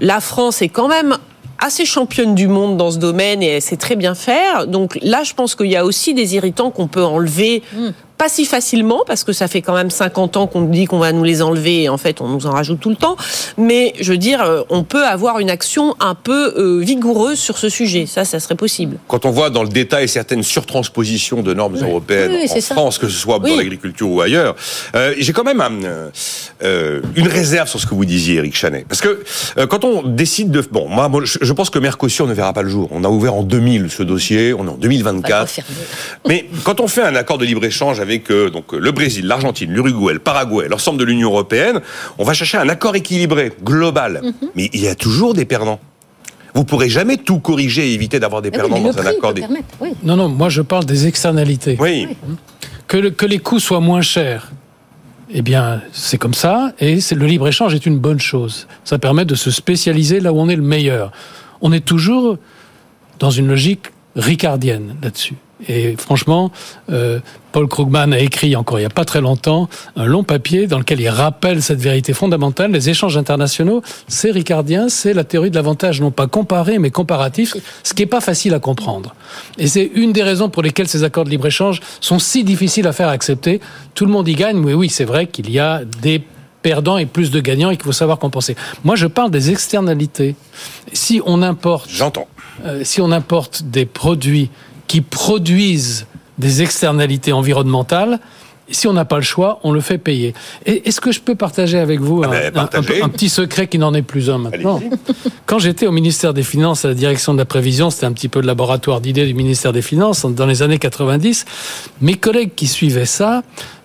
La 0.00 0.20
France 0.20 0.62
est 0.62 0.68
quand 0.68 0.88
même 0.88 1.16
assez 1.58 1.84
championne 1.84 2.34
du 2.34 2.48
monde 2.48 2.76
dans 2.76 2.90
ce 2.90 2.98
domaine 2.98 3.42
et 3.42 3.46
elle 3.46 3.62
sait 3.62 3.76
très 3.76 3.96
bien 3.96 4.14
faire. 4.14 4.66
Donc 4.66 4.98
là, 5.02 5.22
je 5.24 5.34
pense 5.34 5.54
qu'il 5.54 5.66
y 5.66 5.76
a 5.76 5.84
aussi 5.84 6.14
des 6.14 6.34
irritants 6.34 6.70
qu'on 6.70 6.88
peut 6.88 7.04
enlever 7.04 7.62
mm. 7.74 7.88
Pas 8.18 8.28
si 8.28 8.44
facilement, 8.46 9.04
parce 9.06 9.22
que 9.22 9.32
ça 9.32 9.46
fait 9.46 9.62
quand 9.62 9.74
même 9.74 9.90
50 9.90 10.36
ans 10.36 10.46
qu'on 10.48 10.62
dit 10.62 10.86
qu'on 10.86 10.98
va 10.98 11.12
nous 11.12 11.22
les 11.22 11.40
enlever, 11.40 11.84
et 11.84 11.88
en 11.88 11.98
fait, 11.98 12.20
on 12.20 12.26
nous 12.26 12.46
en 12.46 12.50
rajoute 12.50 12.80
tout 12.80 12.90
le 12.90 12.96
temps. 12.96 13.16
Mais 13.56 13.94
je 14.00 14.10
veux 14.10 14.18
dire, 14.18 14.42
euh, 14.42 14.62
on 14.70 14.82
peut 14.82 15.04
avoir 15.04 15.38
une 15.38 15.50
action 15.50 15.94
un 16.00 16.16
peu 16.16 16.52
euh, 16.56 16.80
vigoureuse 16.80 17.38
sur 17.38 17.58
ce 17.58 17.68
sujet. 17.68 18.06
Ça, 18.06 18.24
ça 18.24 18.40
serait 18.40 18.56
possible. 18.56 18.98
Quand 19.06 19.24
on 19.24 19.30
voit 19.30 19.50
dans 19.50 19.62
le 19.62 19.68
détail 19.68 20.08
certaines 20.08 20.42
surtranspositions 20.42 21.42
de 21.42 21.54
normes 21.54 21.76
européennes 21.76 22.32
en 22.50 22.60
France, 22.60 22.98
que 22.98 23.06
ce 23.08 23.16
soit 23.16 23.38
dans 23.38 23.56
l'agriculture 23.56 24.10
ou 24.10 24.20
ailleurs, 24.20 24.56
euh, 24.96 25.14
j'ai 25.16 25.32
quand 25.32 25.44
même 25.44 25.62
une 26.60 27.28
réserve 27.28 27.68
sur 27.68 27.78
ce 27.78 27.86
que 27.86 27.94
vous 27.94 28.04
disiez, 28.04 28.36
Eric 28.36 28.56
Chanet. 28.56 28.84
Parce 28.88 29.00
que 29.00 29.22
quand 29.66 29.84
on 29.84 30.02
décide 30.02 30.50
de... 30.50 30.60
Bon, 30.72 30.88
moi, 30.88 31.08
je 31.24 31.52
pense 31.52 31.70
que 31.70 31.78
Mercosur 31.78 32.26
ne 32.26 32.34
verra 32.34 32.52
pas 32.52 32.62
le 32.62 32.68
jour. 32.68 32.88
On 32.90 33.04
a 33.04 33.08
ouvert 33.08 33.34
en 33.34 33.44
2000 33.44 33.90
ce 33.90 34.02
dossier, 34.02 34.52
on 34.54 34.66
est 34.66 34.70
en 34.70 34.76
2024. 34.76 35.60
Mais 36.26 36.46
quand 36.64 36.80
on 36.80 36.88
fait 36.88 37.02
un 37.02 37.14
accord 37.14 37.38
de 37.38 37.44
libre-échange 37.44 38.00
avec 38.00 38.07
euh, 38.30 38.50
donc 38.50 38.72
le 38.72 38.90
Brésil, 38.92 39.26
l'Argentine, 39.26 39.70
l'Uruguay, 39.70 40.14
le 40.14 40.18
Paraguay, 40.18 40.68
l'ensemble 40.68 40.98
de 40.98 41.04
l'Union 41.04 41.30
européenne, 41.30 41.80
on 42.18 42.24
va 42.24 42.34
chercher 42.34 42.58
un 42.58 42.68
accord 42.68 42.96
équilibré, 42.96 43.52
global. 43.62 44.20
Mhm. 44.22 44.48
Mais 44.54 44.70
il 44.72 44.80
y 44.80 44.88
a 44.88 44.94
toujours 44.94 45.34
des 45.34 45.44
perdants. 45.44 45.80
Vous 46.54 46.64
pourrez 46.64 46.88
jamais 46.88 47.18
tout 47.18 47.38
corriger 47.38 47.90
et 47.90 47.94
éviter 47.94 48.18
d'avoir 48.18 48.42
des 48.42 48.50
ah 48.52 48.58
perdants 48.58 48.80
dans 48.80 48.98
un 48.98 49.06
accord. 49.06 49.34
Non, 50.02 50.16
non, 50.16 50.28
moi 50.28 50.48
je 50.48 50.62
parle 50.62 50.84
des 50.84 51.06
externalités. 51.06 51.76
Oui. 51.78 52.08
Que, 52.86 53.08
que 53.10 53.26
les 53.26 53.38
coûts 53.38 53.60
soient 53.60 53.80
moins 53.80 54.00
chers. 54.00 54.50
Eh 55.30 55.42
bien, 55.42 55.82
c'est 55.92 56.16
comme 56.16 56.32
ça, 56.32 56.72
et 56.80 56.98
le 57.14 57.26
libre-échange 57.26 57.74
est 57.74 57.84
une 57.84 57.98
bonne 57.98 58.18
chose. 58.18 58.66
Ça 58.84 58.98
permet 58.98 59.26
de 59.26 59.34
se 59.34 59.50
spécialiser 59.50 60.20
là 60.20 60.32
où 60.32 60.38
on 60.38 60.48
est 60.48 60.56
le 60.56 60.62
meilleur. 60.62 61.12
On 61.60 61.70
est 61.72 61.84
toujours 61.84 62.38
dans 63.18 63.30
une 63.30 63.48
logique 63.48 63.88
ricardienne 64.16 64.96
là-dessus. 65.02 65.36
Et 65.66 65.96
franchement, 65.96 66.52
euh, 66.90 67.18
Paul 67.50 67.66
Krugman 67.66 68.12
a 68.12 68.20
écrit 68.20 68.54
encore 68.54 68.78
il 68.78 68.82
n'y 68.82 68.86
a 68.86 68.90
pas 68.90 69.04
très 69.04 69.20
longtemps 69.20 69.68
un 69.96 70.04
long 70.04 70.22
papier 70.22 70.66
dans 70.66 70.78
lequel 70.78 71.00
il 71.00 71.08
rappelle 71.08 71.62
cette 71.62 71.80
vérité 71.80 72.12
fondamentale. 72.12 72.70
Les 72.70 72.90
échanges 72.90 73.16
internationaux, 73.16 73.82
c'est 74.06 74.30
ricardien, 74.30 74.88
c'est 74.88 75.14
la 75.14 75.24
théorie 75.24 75.50
de 75.50 75.56
l'avantage 75.56 76.00
non 76.00 76.12
pas 76.12 76.28
comparé 76.28 76.78
mais 76.78 76.90
comparatif, 76.90 77.56
ce 77.82 77.94
qui 77.94 78.02
n'est 78.02 78.06
pas 78.06 78.20
facile 78.20 78.54
à 78.54 78.60
comprendre. 78.60 79.14
Et 79.58 79.66
c'est 79.66 79.90
une 79.94 80.12
des 80.12 80.22
raisons 80.22 80.48
pour 80.48 80.62
lesquelles 80.62 80.88
ces 80.88 81.02
accords 81.02 81.24
de 81.24 81.30
libre-échange 81.30 81.80
sont 82.00 82.18
si 82.18 82.44
difficiles 82.44 82.86
à 82.86 82.92
faire 82.92 83.08
accepter. 83.08 83.60
Tout 83.94 84.06
le 84.06 84.12
monde 84.12 84.28
y 84.28 84.34
gagne, 84.34 84.58
mais 84.58 84.74
oui, 84.74 84.88
c'est 84.88 85.04
vrai 85.04 85.26
qu'il 85.26 85.50
y 85.50 85.58
a 85.58 85.82
des 86.02 86.22
perdants 86.62 86.98
et 86.98 87.06
plus 87.06 87.30
de 87.30 87.40
gagnants 87.40 87.70
et 87.70 87.76
qu'il 87.76 87.84
faut 87.84 87.92
savoir 87.92 88.18
compenser. 88.18 88.56
Moi, 88.84 88.96
je 88.96 89.06
parle 89.06 89.30
des 89.30 89.50
externalités. 89.50 90.34
Si 90.92 91.20
on 91.24 91.42
importe, 91.42 91.88
j'entends, 91.90 92.28
euh, 92.64 92.82
si 92.84 93.00
on 93.00 93.12
importe 93.12 93.62
des 93.64 93.86
produits 93.86 94.50
qui 94.88 95.00
produisent 95.00 96.06
des 96.38 96.62
externalités 96.62 97.32
environnementales, 97.32 98.18
si 98.70 98.86
on 98.86 98.92
n'a 98.92 99.04
pas 99.04 99.16
le 99.16 99.22
choix, 99.22 99.60
on 99.62 99.72
le 99.72 99.80
fait 99.80 99.98
payer. 99.98 100.34
Est-ce 100.66 101.00
que 101.00 101.10
je 101.10 101.20
peux 101.20 101.34
partager 101.34 101.78
avec 101.78 102.00
vous 102.00 102.22
ah 102.22 102.28
ben, 102.50 102.68
un, 103.02 103.08
petit 103.08 103.28
secret 103.28 103.66
qui 103.66 103.78
n'en 103.78 103.94
est 103.94 104.02
plus 104.02 104.28
un 104.28 104.38
maintenant? 104.38 104.80
Quand 105.46 105.58
j'étais 105.58 105.86
au 105.86 105.92
ministère 105.92 106.34
des 106.34 106.42
Finances, 106.42 106.84
à 106.84 106.88
la 106.88 106.94
direction 106.94 107.32
de 107.32 107.38
la 107.38 107.44
prévision, 107.44 107.90
c'était 107.90 108.06
un 108.06 108.12
petit 108.12 108.28
peu 108.28 108.40
le 108.40 108.46
laboratoire 108.46 109.00
d'idées 109.00 109.26
du 109.26 109.34
ministère 109.34 109.72
des 109.72 109.82
Finances, 109.82 110.26
dans 110.26 110.46
les 110.46 110.62
années 110.62 110.78
90, 110.78 111.46
mes 112.02 112.14
collègues 112.14 112.50
qui 112.54 112.66
suivaient 112.66 113.06
ça 113.06 113.42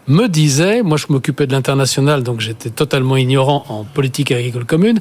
me 0.08 0.28
disaient, 0.28 0.84
moi 0.84 0.98
je 0.98 1.06
m'occupais 1.10 1.48
de 1.48 1.54
l'international, 1.54 2.24
donc 2.24 2.42
j'étais 2.42 2.70
totalement 2.70 3.16
ignorant 3.16 3.64
en 3.70 3.86
politique 3.86 4.34
agricole 4.34 4.66
commune, 4.66 5.00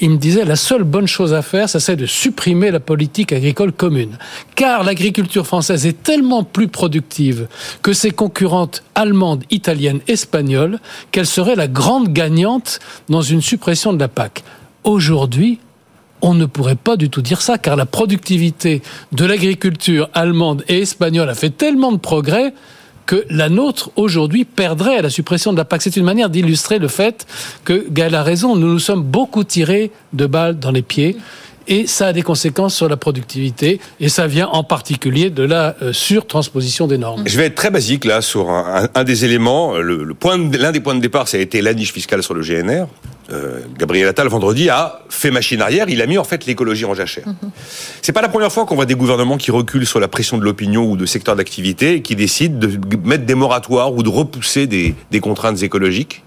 il 0.00 0.10
me 0.10 0.16
disait 0.16 0.44
la 0.44 0.56
seule 0.56 0.82
bonne 0.82 1.06
chose 1.06 1.34
à 1.34 1.42
faire, 1.42 1.68
ça 1.68 1.78
c'est 1.78 1.96
de 1.96 2.06
supprimer 2.06 2.70
la 2.70 2.80
politique 2.80 3.32
agricole 3.32 3.72
commune. 3.72 4.18
Car 4.56 4.82
l'agriculture 4.82 5.46
française 5.46 5.86
est 5.86 6.02
tellement 6.02 6.42
plus 6.42 6.68
productive 6.68 7.46
que 7.82 7.92
ses 7.92 8.10
concurrentes 8.10 8.82
allemandes, 8.94 9.44
italiennes, 9.50 10.00
espagnoles, 10.08 10.78
qu'elle 11.12 11.26
serait 11.26 11.54
la 11.54 11.68
grande 11.68 12.12
gagnante 12.12 12.80
dans 13.08 13.22
une 13.22 13.40
suppression 13.40 13.92
de 13.92 14.00
la 14.00 14.08
PAC. 14.08 14.42
Aujourd'hui, 14.82 15.60
on 16.22 16.34
ne 16.34 16.46
pourrait 16.46 16.74
pas 16.74 16.96
du 16.96 17.10
tout 17.10 17.22
dire 17.22 17.42
ça, 17.42 17.58
car 17.58 17.76
la 17.76 17.86
productivité 17.86 18.82
de 19.12 19.24
l'agriculture 19.24 20.08
allemande 20.14 20.64
et 20.68 20.80
espagnole 20.80 21.28
a 21.28 21.34
fait 21.34 21.50
tellement 21.50 21.92
de 21.92 21.98
progrès 21.98 22.54
que 23.06 23.24
la 23.30 23.48
nôtre 23.48 23.90
aujourd'hui 23.96 24.44
perdrait 24.44 24.96
à 24.96 25.02
la 25.02 25.10
suppression 25.10 25.52
de 25.52 25.58
la 25.58 25.64
PAC. 25.64 25.82
C'est 25.82 25.96
une 25.96 26.04
manière 26.04 26.30
d'illustrer 26.30 26.78
le 26.78 26.88
fait 26.88 27.26
que 27.64 27.86
Gaël 27.90 28.14
a 28.14 28.22
raison, 28.22 28.56
nous 28.56 28.68
nous 28.68 28.78
sommes 28.78 29.02
beaucoup 29.02 29.44
tirés 29.44 29.90
de 30.12 30.26
balles 30.26 30.58
dans 30.58 30.70
les 30.70 30.82
pieds. 30.82 31.16
Et 31.66 31.86
ça 31.86 32.08
a 32.08 32.12
des 32.12 32.22
conséquences 32.22 32.74
sur 32.74 32.88
la 32.90 32.98
productivité, 32.98 33.80
et 33.98 34.10
ça 34.10 34.26
vient 34.26 34.48
en 34.48 34.64
particulier 34.64 35.30
de 35.30 35.42
la 35.42 35.74
euh, 35.80 35.94
surtransposition 35.94 36.86
des 36.86 36.98
normes. 36.98 37.22
Je 37.26 37.38
vais 37.38 37.46
être 37.46 37.54
très 37.54 37.70
basique 37.70 38.04
là 38.04 38.20
sur 38.20 38.50
un, 38.50 39.04
des 39.04 39.24
éléments. 39.24 39.78
Le, 39.78 40.12
point, 40.12 40.36
l'un 40.36 40.72
des 40.72 40.80
points 40.80 40.94
de 40.94 41.00
départ, 41.00 41.26
ça 41.26 41.38
a 41.38 41.40
été 41.40 41.62
la 41.62 41.72
niche 41.72 41.92
fiscale 41.92 42.22
sur 42.22 42.34
le 42.34 42.42
GNR. 42.42 42.86
Euh, 43.30 43.60
Gabriel 43.78 44.08
Attal 44.08 44.28
vendredi 44.28 44.68
a 44.68 45.00
fait 45.08 45.30
machine 45.30 45.62
arrière, 45.62 45.88
il 45.88 46.02
a 46.02 46.06
mis 46.06 46.18
en 46.18 46.24
fait 46.24 46.44
l'écologie 46.44 46.84
en 46.84 46.94
jachère. 46.94 47.26
Mhm. 47.26 47.50
C'est 48.02 48.12
pas 48.12 48.20
la 48.20 48.28
première 48.28 48.52
fois 48.52 48.66
qu'on 48.66 48.74
voit 48.74 48.86
des 48.86 48.94
gouvernements 48.94 49.38
qui 49.38 49.50
reculent 49.50 49.86
sur 49.86 50.00
la 50.00 50.08
pression 50.08 50.36
de 50.36 50.44
l'opinion 50.44 50.90
ou 50.90 50.96
de 50.96 51.06
secteurs 51.06 51.36
d'activité 51.36 51.94
et 51.94 52.02
qui 52.02 52.16
décident 52.16 52.58
de 52.58 52.78
mettre 53.04 53.24
des 53.24 53.34
moratoires 53.34 53.94
ou 53.94 54.02
de 54.02 54.08
repousser 54.08 54.66
des, 54.66 54.94
contraintes 55.20 55.62
écologiques. 55.62 56.22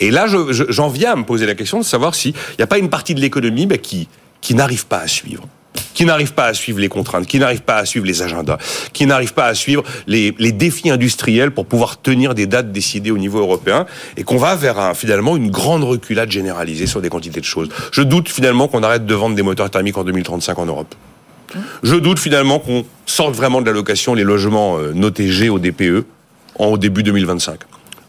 Et 0.00 0.10
là, 0.10 0.26
j'en 0.28 0.88
viens 0.88 1.12
à 1.12 1.16
me 1.16 1.24
poser 1.24 1.46
la 1.46 1.54
question 1.54 1.78
de 1.78 1.84
savoir 1.84 2.14
s'il 2.14 2.34
n'y 2.58 2.62
a 2.62 2.66
pas 2.66 2.78
une 2.78 2.88
partie 2.88 3.14
de 3.14 3.20
l'économie 3.20 3.66
bah, 3.66 3.78
qui, 3.78 4.08
qui 4.40 4.54
n'arrive 4.54 4.86
pas 4.86 4.98
à 4.98 5.06
suivre 5.06 5.46
qui 5.94 6.04
n'arrivent 6.04 6.34
pas 6.34 6.46
à 6.46 6.54
suivre 6.54 6.80
les 6.80 6.88
contraintes, 6.88 7.26
qui 7.26 7.38
n'arrivent 7.38 7.62
pas 7.62 7.76
à 7.76 7.84
suivre 7.84 8.06
les 8.06 8.22
agendas, 8.22 8.58
qui 8.92 9.06
n'arrivent 9.06 9.34
pas 9.34 9.46
à 9.46 9.54
suivre 9.54 9.82
les, 10.06 10.32
défis 10.52 10.90
industriels 10.90 11.50
pour 11.50 11.66
pouvoir 11.66 12.00
tenir 12.00 12.34
des 12.34 12.46
dates 12.46 12.72
décidées 12.72 13.10
au 13.10 13.18
niveau 13.18 13.38
européen, 13.38 13.86
et 14.16 14.24
qu'on 14.24 14.38
va 14.38 14.56
vers 14.56 14.96
finalement 14.96 15.36
une 15.36 15.50
grande 15.50 15.84
reculade 15.84 16.30
généralisée 16.30 16.86
sur 16.86 17.00
des 17.00 17.08
quantités 17.08 17.40
de 17.40 17.44
choses. 17.44 17.68
Je 17.92 18.02
doute 18.02 18.28
finalement 18.28 18.68
qu'on 18.68 18.82
arrête 18.82 19.06
de 19.06 19.14
vendre 19.14 19.36
des 19.36 19.42
moteurs 19.42 19.70
thermiques 19.70 19.98
en 19.98 20.04
2035 20.04 20.58
en 20.58 20.66
Europe. 20.66 20.94
Je 21.82 21.96
doute 21.96 22.18
finalement 22.18 22.58
qu'on 22.58 22.84
sorte 23.06 23.34
vraiment 23.34 23.60
de 23.60 23.66
la 23.66 23.72
location 23.72 24.14
les 24.14 24.24
logements 24.24 24.78
euh, 24.78 24.92
notés 24.92 25.28
G 25.28 25.48
au 25.48 25.58
DPE 25.58 26.04
en 26.58 26.76
début 26.76 27.02
2025. 27.02 27.60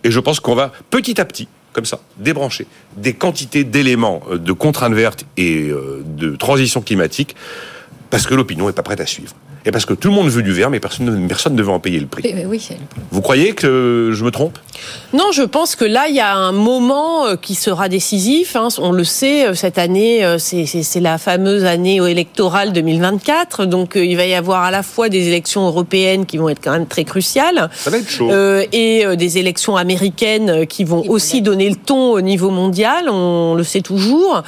Et 0.03 0.11
je 0.11 0.19
pense 0.19 0.39
qu'on 0.39 0.55
va 0.55 0.71
petit 0.89 1.19
à 1.21 1.25
petit 1.25 1.47
comme 1.73 1.85
ça, 1.85 1.99
débrancher 2.17 2.67
des 2.97 3.13
quantités 3.13 3.63
d'éléments 3.63 4.21
euh, 4.29 4.37
de 4.37 4.51
contraintes 4.51 4.93
vertes 4.93 5.25
et 5.37 5.69
euh, 5.69 6.03
de 6.05 6.35
transition 6.35 6.81
climatique 6.81 7.35
parce 8.09 8.25
que 8.25 8.33
l'opinion 8.33 8.67
n'est 8.67 8.73
pas 8.73 8.83
prête 8.83 8.99
à 8.99 9.05
suivre. 9.05 9.35
Et 9.65 9.71
parce 9.71 9.85
que 9.85 9.93
tout 9.93 10.07
le 10.07 10.13
monde 10.13 10.29
veut 10.29 10.41
du 10.41 10.53
vert, 10.53 10.69
mais 10.69 10.79
personne, 10.79 11.27
personne 11.27 11.55
ne 11.55 11.61
veut 11.61 11.69
en 11.69 11.79
payer 11.79 11.99
le 11.99 12.07
prix. 12.07 12.33
Oui, 12.45 12.69
Vous 13.11 13.21
croyez 13.21 13.53
que 13.53 14.11
je 14.13 14.23
me 14.23 14.31
trompe? 14.31 14.57
Non, 15.13 15.31
je 15.33 15.43
pense 15.43 15.75
que 15.75 15.85
là, 15.85 16.07
il 16.07 16.15
y 16.15 16.19
a 16.19 16.33
un 16.33 16.51
moment 16.51 17.25
euh, 17.25 17.35
qui 17.35 17.55
sera 17.55 17.89
décisif. 17.89 18.55
Hein. 18.55 18.69
On 18.77 18.91
le 18.91 19.03
sait, 19.03 19.47
euh, 19.47 19.53
cette 19.55 19.77
année, 19.77 20.23
euh, 20.23 20.37
c'est 20.37 20.99
la 21.01 21.17
fameuse 21.17 21.65
année 21.65 21.97
électorale 21.97 22.71
2024. 22.73 23.65
Donc, 23.65 23.93
il 23.95 24.15
va 24.15 24.25
y 24.25 24.33
avoir 24.33 24.63
à 24.63 24.71
la 24.71 24.83
fois 24.83 25.09
des 25.09 25.27
élections 25.27 25.65
européennes 25.65 26.25
qui 26.25 26.37
vont 26.37 26.47
être 26.47 26.61
quand 26.63 26.71
même 26.71 26.87
très 26.87 27.03
cruciales. 27.03 27.69
Ça 27.73 27.89
va 27.89 27.97
être 27.97 28.09
chaud. 28.09 28.29
et 28.71 29.05
des 29.17 29.37
élections 29.37 29.75
américaines 29.75 30.67
qui 30.67 30.83
vont 30.83 31.03
aussi 31.09 31.41
donner 31.41 31.69
le 31.69 31.75
ton 31.75 32.11
au 32.11 32.21
niveau 32.21 32.49
mondial. 32.49 33.09
On 33.09 33.55
le 33.55 33.63
sait 33.63 33.81
toujours. 33.81 34.43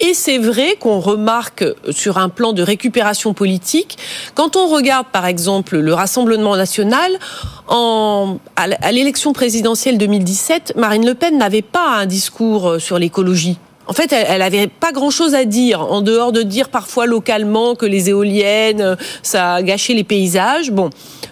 Et 0.00 0.14
c'est 0.14 0.38
vrai 0.38 0.76
qu'on 0.78 1.00
remarque 1.00 1.64
sur 1.90 2.18
un 2.18 2.28
plan 2.28 2.52
de 2.52 2.62
récupération 2.62 3.34
politique, 3.34 3.98
quand 4.34 4.43
quand 4.44 4.56
on 4.56 4.68
regarde 4.68 5.06
par 5.10 5.24
exemple 5.24 5.78
le 5.78 5.94
Rassemblement 5.94 6.54
national, 6.54 7.18
à 7.66 8.92
l'élection 8.92 9.32
présidentielle 9.32 9.96
2017, 9.96 10.74
Marine 10.76 11.06
Le 11.06 11.14
Pen 11.14 11.38
n'avait 11.38 11.62
pas 11.62 11.96
un 11.96 12.04
discours 12.04 12.72
euh, 12.72 12.78
sur 12.78 12.98
l'écologie. 12.98 13.56
En 13.86 13.94
fait, 13.94 14.12
elle 14.12 14.40
n'avait 14.40 14.66
pas 14.66 14.92
grand-chose 14.92 15.34
à 15.34 15.44
dire, 15.46 15.80
en 15.80 16.02
dehors 16.02 16.32
de 16.32 16.42
dire 16.42 16.68
parfois 16.68 17.06
localement 17.06 17.74
que 17.74 17.86
les 17.86 18.10
éoliennes, 18.10 18.80
euh, 18.82 18.96
ça 19.22 19.54
a 19.54 19.62
gâché 19.62 19.94
les 19.94 20.04
paysages. 20.04 20.70
Bon, 20.70 20.90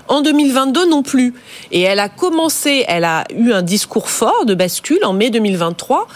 en 0.09 0.20
2022 0.22 0.88
non 0.88 1.03
plus. 1.03 1.35
Et 1.70 1.83
elle 1.83 1.98
a 1.98 2.09
commencé, 2.09 2.85
elle 2.88 3.05
a 3.05 3.25
eu 3.35 3.53
un 3.53 3.62
discours 3.62 4.09
fort 4.09 4.44
de 4.46 4.55
bascule 4.55 5.05
en 5.05 5.12
mai 5.12 5.31
2023 5.31 6.09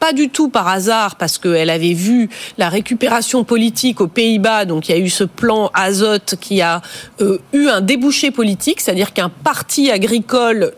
pas 0.00 0.12
du 0.12 0.30
tout 0.30 0.48
par 0.48 0.66
hasard, 0.66 1.16
parce 1.16 1.38
qu'elle 1.38 1.70
avait 1.70 1.92
vu 1.92 2.30
la 2.58 2.68
récupération 2.68 3.44
politique 3.44 4.00
aux 4.00 4.08
Pays-Bas, 4.08 4.64
donc 4.64 4.88
il 4.88 4.92
y 4.92 4.98
a 4.98 4.98
eu 4.98 5.10
ce 5.10 5.24
plan 5.24 5.70
Azote 5.74 6.36
qui 6.40 6.62
a 6.62 6.80
euh, 7.20 7.38
eu 7.52 7.68
un 7.68 7.82
débouché 7.82 8.30
politique, 8.30 8.80
c'est-à-dire 8.80 9.12
qu'un 9.12 9.28
parti 9.28 9.90
agricole 9.90 10.72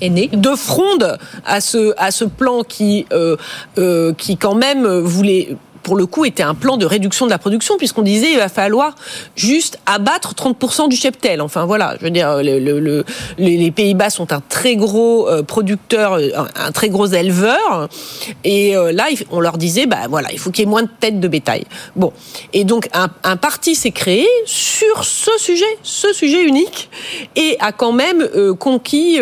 est 0.00 0.10
né 0.10 0.28
de 0.32 0.54
fronde 0.54 1.18
à 1.44 1.60
ce 1.60 1.92
à 1.96 2.10
ce 2.10 2.24
plan 2.24 2.62
qui 2.62 3.06
euh, 3.12 3.36
euh, 3.78 4.12
qui 4.14 4.36
quand 4.36 4.54
même 4.54 4.86
voulait 4.86 5.56
pour 5.88 5.96
le 5.96 6.04
coup, 6.04 6.26
était 6.26 6.42
un 6.42 6.54
plan 6.54 6.76
de 6.76 6.84
réduction 6.84 7.24
de 7.24 7.30
la 7.30 7.38
production, 7.38 7.78
puisqu'on 7.78 8.02
disait 8.02 8.32
il 8.32 8.36
va 8.36 8.50
falloir 8.50 8.94
juste 9.36 9.78
abattre 9.86 10.34
30% 10.34 10.90
du 10.90 10.96
cheptel. 10.96 11.40
Enfin 11.40 11.64
voilà, 11.64 11.94
je 11.98 12.04
veux 12.04 12.10
dire, 12.10 12.42
le, 12.42 13.06
les 13.38 13.70
Pays-Bas 13.70 14.10
sont 14.10 14.30
un 14.34 14.42
très 14.46 14.76
gros 14.76 15.26
euh, 15.30 15.42
producteur, 15.42 16.18
euh, 16.18 16.28
un 16.62 16.72
très 16.72 16.90
gros 16.90 17.06
éleveur, 17.06 17.88
et 18.44 18.76
euh, 18.76 18.92
là, 18.92 19.06
on 19.30 19.40
leur 19.40 19.56
disait, 19.56 19.86
bah 19.86 20.08
voilà, 20.10 20.30
il 20.30 20.38
faut 20.38 20.50
qu'il 20.50 20.66
y 20.66 20.68
ait 20.68 20.70
moins 20.70 20.82
de 20.82 20.90
têtes 21.00 21.20
de 21.20 21.28
bétail. 21.28 21.64
Bon, 21.96 22.12
et 22.52 22.64
donc 22.64 22.90
un, 22.92 23.36
parti 23.38 23.74
s'est 23.74 23.90
créé 23.90 24.26
sur 24.44 25.04
ce 25.04 25.30
sujet, 25.38 25.78
ce 25.82 26.12
sujet 26.12 26.44
unique, 26.44 26.90
et 27.34 27.56
a 27.60 27.72
quand 27.72 27.92
même 27.92 28.28
conquis 28.58 29.18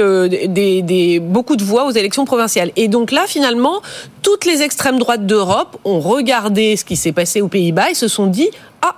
des, 0.49 1.21
beaucoup 1.23 1.55
de 1.55 1.63
voix 1.63 1.85
aux 1.87 1.93
élections 1.93 2.25
provinciales. 2.25 2.73
Et 2.75 2.89
donc 2.89 3.13
là, 3.13 3.27
finalement, 3.29 3.83
toutes 4.27 4.45
les 4.45 4.63
extrêmes 4.63 4.99
droites 4.99 5.25
d'Europe 5.25 5.79
ont 5.85 6.01
regardé 6.01 6.56
ce 6.57 6.85
qui 6.85 6.97
s'est 6.97 7.13
passé 7.13 7.41
aux 7.41 7.49
Pays-Bas 7.49 7.91
et 7.91 7.95
se 7.95 8.09
sont 8.09 8.27
dit 8.27 8.51
ah, 8.83 8.97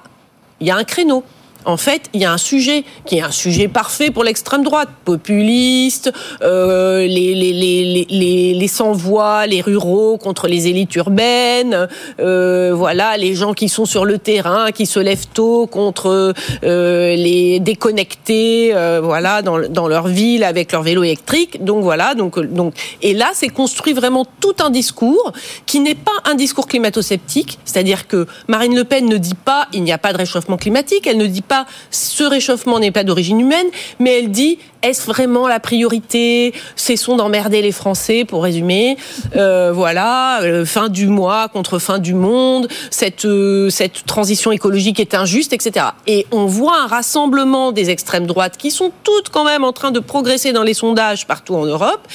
il 0.60 0.66
y 0.66 0.70
a 0.70 0.76
un 0.76 0.84
créneau 0.84 1.24
en 1.64 1.76
fait, 1.76 2.02
il 2.14 2.20
y 2.20 2.24
a 2.24 2.32
un 2.32 2.38
sujet 2.38 2.84
qui 3.04 3.18
est 3.18 3.22
un 3.22 3.30
sujet 3.30 3.68
parfait 3.68 4.10
pour 4.10 4.24
l'extrême 4.24 4.62
droite, 4.62 4.88
populiste, 5.04 6.12
euh, 6.42 7.06
les, 7.06 8.68
sans-voix, 8.68 9.46
les 9.46 9.60
ruraux 9.60 10.18
contre 10.18 10.46
les 10.46 10.68
élites 10.68 10.94
urbaines, 10.96 11.88
euh, 12.20 12.72
voilà, 12.74 13.16
les 13.16 13.34
gens 13.34 13.54
qui 13.54 13.68
sont 13.68 13.86
sur 13.86 14.04
le 14.04 14.18
terrain, 14.18 14.70
qui 14.72 14.86
se 14.86 15.00
lèvent 15.00 15.28
tôt 15.32 15.66
contre 15.66 16.34
euh, 16.64 17.16
les 17.16 17.60
déconnectés, 17.60 18.72
voilà, 19.02 19.42
dans, 19.42 19.58
dans 19.58 19.88
leur 19.88 20.08
ville 20.08 20.44
avec 20.44 20.72
leur 20.72 20.82
vélo 20.82 21.02
électrique. 21.02 21.64
Donc 21.64 21.82
voilà, 21.82 22.14
donc, 22.14 22.38
donc 22.38 22.74
et 23.02 23.14
là, 23.14 23.30
c'est 23.34 23.48
construit 23.48 23.92
vraiment 23.92 24.26
tout 24.40 24.54
un 24.60 24.70
discours 24.70 25.32
qui 25.66 25.80
n'est 25.80 25.94
pas 25.94 26.12
un 26.24 26.34
discours 26.34 26.66
climato-sceptique, 26.66 27.58
c'est-à-dire 27.64 28.06
que 28.06 28.26
Marine 28.46 28.74
Le 28.74 28.84
Pen 28.84 29.06
ne 29.06 29.16
dit 29.16 29.34
pas 29.34 29.66
il 29.72 29.82
n'y 29.82 29.92
a 29.92 29.98
pas 29.98 30.12
de 30.12 30.18
réchauffement 30.18 30.56
climatique, 30.56 31.06
elle 31.06 31.18
ne 31.18 31.26
dit 31.26 31.42
pas 31.48 31.66
ce 31.90 32.24
réchauffement 32.24 32.78
n'est 32.78 32.92
pas 32.92 33.04
d'origine 33.04 33.40
humaine, 33.40 33.66
mais 33.98 34.18
elle 34.18 34.30
dit 34.30 34.58
est-ce 34.82 35.06
vraiment 35.06 35.48
la 35.48 35.58
priorité? 35.58 36.54
Cessons 36.76 37.16
d'emmerder 37.16 37.62
les 37.62 37.72
Français, 37.72 38.24
pour 38.24 38.44
résumer. 38.44 38.96
Euh, 39.34 39.72
voilà, 39.74 40.40
euh, 40.42 40.64
fin 40.64 40.88
du 40.88 41.08
mois 41.08 41.48
contre 41.48 41.80
fin 41.80 41.98
du 41.98 42.14
monde, 42.14 42.68
cette, 42.90 43.24
euh, 43.24 43.70
cette 43.70 44.06
transition 44.06 44.52
écologique 44.52 45.00
est 45.00 45.14
injuste, 45.14 45.52
etc. 45.52 45.86
Et 46.06 46.26
on 46.30 46.46
voit 46.46 46.80
un 46.80 46.86
rassemblement 46.86 47.72
des 47.72 47.90
extrêmes 47.90 48.26
droites 48.26 48.56
qui 48.56 48.70
sont 48.70 48.92
toutes 49.02 49.30
quand 49.30 49.44
même 49.44 49.64
en 49.64 49.72
train 49.72 49.90
de 49.90 50.00
progresser 50.00 50.52
dans 50.52 50.62
les 50.62 50.74
sondages 50.74 51.26
partout 51.26 51.56
en 51.56 51.64
Europe. 51.64 52.06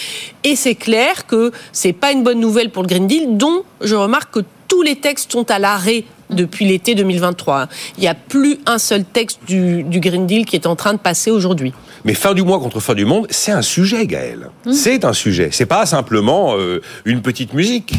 Et 0.46 0.56
c'est 0.56 0.76
clair 0.76 1.28
que 1.28 1.52
c'est 1.74 1.94
pas 1.94 2.12
une 2.12 2.24
bonne 2.24 2.40
nouvelle 2.40 2.70
pour 2.70 2.84
le 2.84 2.88
Green 2.88 3.08
Deal, 3.08 3.38
dont 3.38 3.64
je 3.82 3.96
remarque 3.96 4.36
que 4.36 4.46
tous 4.70 4.82
les 4.82 4.96
textes 4.96 5.32
sont 5.32 5.52
à 5.52 5.60
l'arrêt 5.60 6.06
depuis 6.30 6.66
l'été 6.66 6.96
2023. 6.96 7.68
Il 7.98 8.02
n'y 8.02 8.08
a 8.08 8.16
plus 8.16 8.60
un 8.66 8.78
seul 8.78 9.04
texte 9.04 9.40
du, 9.48 9.84
du, 9.84 10.00
Green 10.00 10.28
Deal 10.28 10.46
qui 10.46 10.56
est 10.56 10.68
en 10.68 10.76
train 10.76 10.94
de 10.94 11.00
passer 11.00 11.32
aujourd'hui. 11.32 11.74
Mais 12.06 12.14
fin 12.14 12.34
du 12.34 12.44
mois 12.44 12.60
contre 12.60 12.80
fin 12.80 12.96
du 12.96 13.06
monde, 13.06 13.28
c'est 13.30 13.52
un 13.52 13.62
sujet, 13.62 14.06
Gaël. 14.08 14.50
Mmh. 14.66 14.74
C'est 14.74 15.06
un 15.06 15.14
sujet. 15.14 15.50
C'est 15.52 15.66
pas 15.66 15.86
simplement 15.86 16.56
euh, 16.58 16.82
une 17.06 17.22
petite 17.22 17.54
musique. 17.54 17.94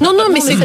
Non, 0.00 0.12
non, 0.12 0.24
mais 0.32 0.40
c'est 0.40 0.56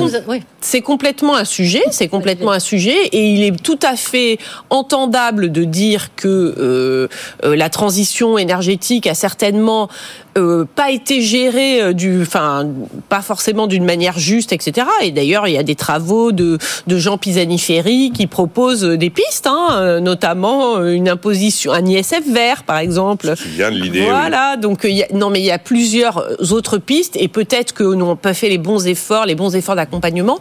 c'est 0.62 0.82
complètement 0.82 1.36
un 1.36 1.46
sujet, 1.46 1.82
c'est 1.92 2.08
complètement 2.08 2.52
un 2.52 2.60
sujet, 2.60 3.08
et 3.12 3.30
il 3.32 3.44
est 3.44 3.56
tout 3.62 3.80
à 3.82 3.96
fait 3.96 4.38
entendable 4.70 5.52
de 5.52 5.64
dire 5.64 6.10
que 6.16 6.28
euh, 6.28 7.08
euh, 7.44 7.56
la 7.56 7.70
transition 7.70 8.38
énergétique 8.38 9.08
a 9.08 9.14
certainement 9.14 9.90
euh, 10.38 10.66
pas 10.76 10.92
été 10.92 11.22
gérée 11.22 11.82
euh, 11.82 11.94
du, 11.94 12.22
enfin, 12.22 12.68
pas 13.10 13.22
forcément 13.22 13.68
d'une 13.68 13.86
manière 13.86 14.20
juste, 14.20 14.54
etc. 14.54 14.88
Et 15.02 15.12
d'ailleurs, 15.12 15.48
il 15.48 15.54
y 15.54 15.58
a 15.58 15.64
des 15.64 15.76
travaux 15.76 16.32
de, 16.32 16.58
de 16.88 16.98
Jean 16.98 17.18
Pisani-Ferry 17.18 18.12
qui 18.14 18.28
proposent 18.28 18.84
des 18.84 19.10
pistes, 19.10 19.48
hein, 19.48 20.00
notamment 20.02 20.84
une 20.86 21.10
imposition, 21.10 21.72
un 21.72 21.86
ISF 21.86 22.28
vert, 22.28 22.64
par 22.64 22.78
exemple. 22.78 23.34
Bien 23.56 23.72
de 23.72 23.78
l'idée. 23.78 24.06
Voilà, 24.06 24.58
donc 24.58 24.82
il 24.84 24.98
y 24.98 25.04
a, 25.04 25.08
non, 25.14 25.30
mais 25.30 25.40
il 25.40 25.46
y 25.46 25.52
a 25.52 25.60
plusieurs 25.60 26.52
autres 26.52 26.78
pistes, 26.78 27.16
et 27.20 27.28
peut-être 27.28 27.74
que 27.74 27.84
nous 27.84 27.96
n'avons 27.96 28.16
pas 28.16 28.34
fait 28.34 28.50
les 28.50 28.58
bons 28.58 28.88
efforts, 28.88 29.26
les 29.26 29.36
bons 29.36 29.56
efforts 29.56 29.76
d'accompagnement. 29.76 30.40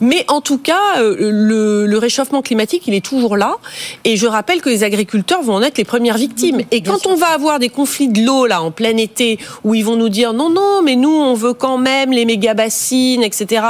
Mais 0.00 0.24
en 0.28 0.40
tout 0.40 0.58
cas, 0.58 0.98
euh, 0.98 1.16
le, 1.18 1.86
le, 1.86 1.98
réchauffement 1.98 2.42
climatique, 2.42 2.84
il 2.86 2.94
est 2.94 3.04
toujours 3.04 3.36
là. 3.36 3.56
Et 4.04 4.16
je 4.16 4.26
rappelle 4.26 4.60
que 4.60 4.68
les 4.68 4.84
agriculteurs 4.84 5.42
vont 5.42 5.54
en 5.54 5.62
être 5.62 5.78
les 5.78 5.84
premières 5.84 6.16
victimes. 6.16 6.60
Et 6.70 6.82
quand 6.82 7.06
on 7.06 7.16
va 7.16 7.28
avoir 7.28 7.58
des 7.58 7.68
conflits 7.68 8.08
de 8.08 8.24
l'eau 8.24 8.46
là 8.46 8.62
en 8.62 8.70
plein 8.70 8.96
été, 8.96 9.38
où 9.64 9.74
ils 9.74 9.84
vont 9.84 9.96
nous 9.96 10.08
dire 10.08 10.32
non, 10.32 10.50
non, 10.50 10.82
mais 10.82 10.96
nous 10.96 11.10
on 11.10 11.34
veut 11.34 11.54
quand 11.54 11.78
même 11.78 12.12
les 12.12 12.24
méga 12.24 12.54
bassines, 12.54 13.22
etc. 13.22 13.62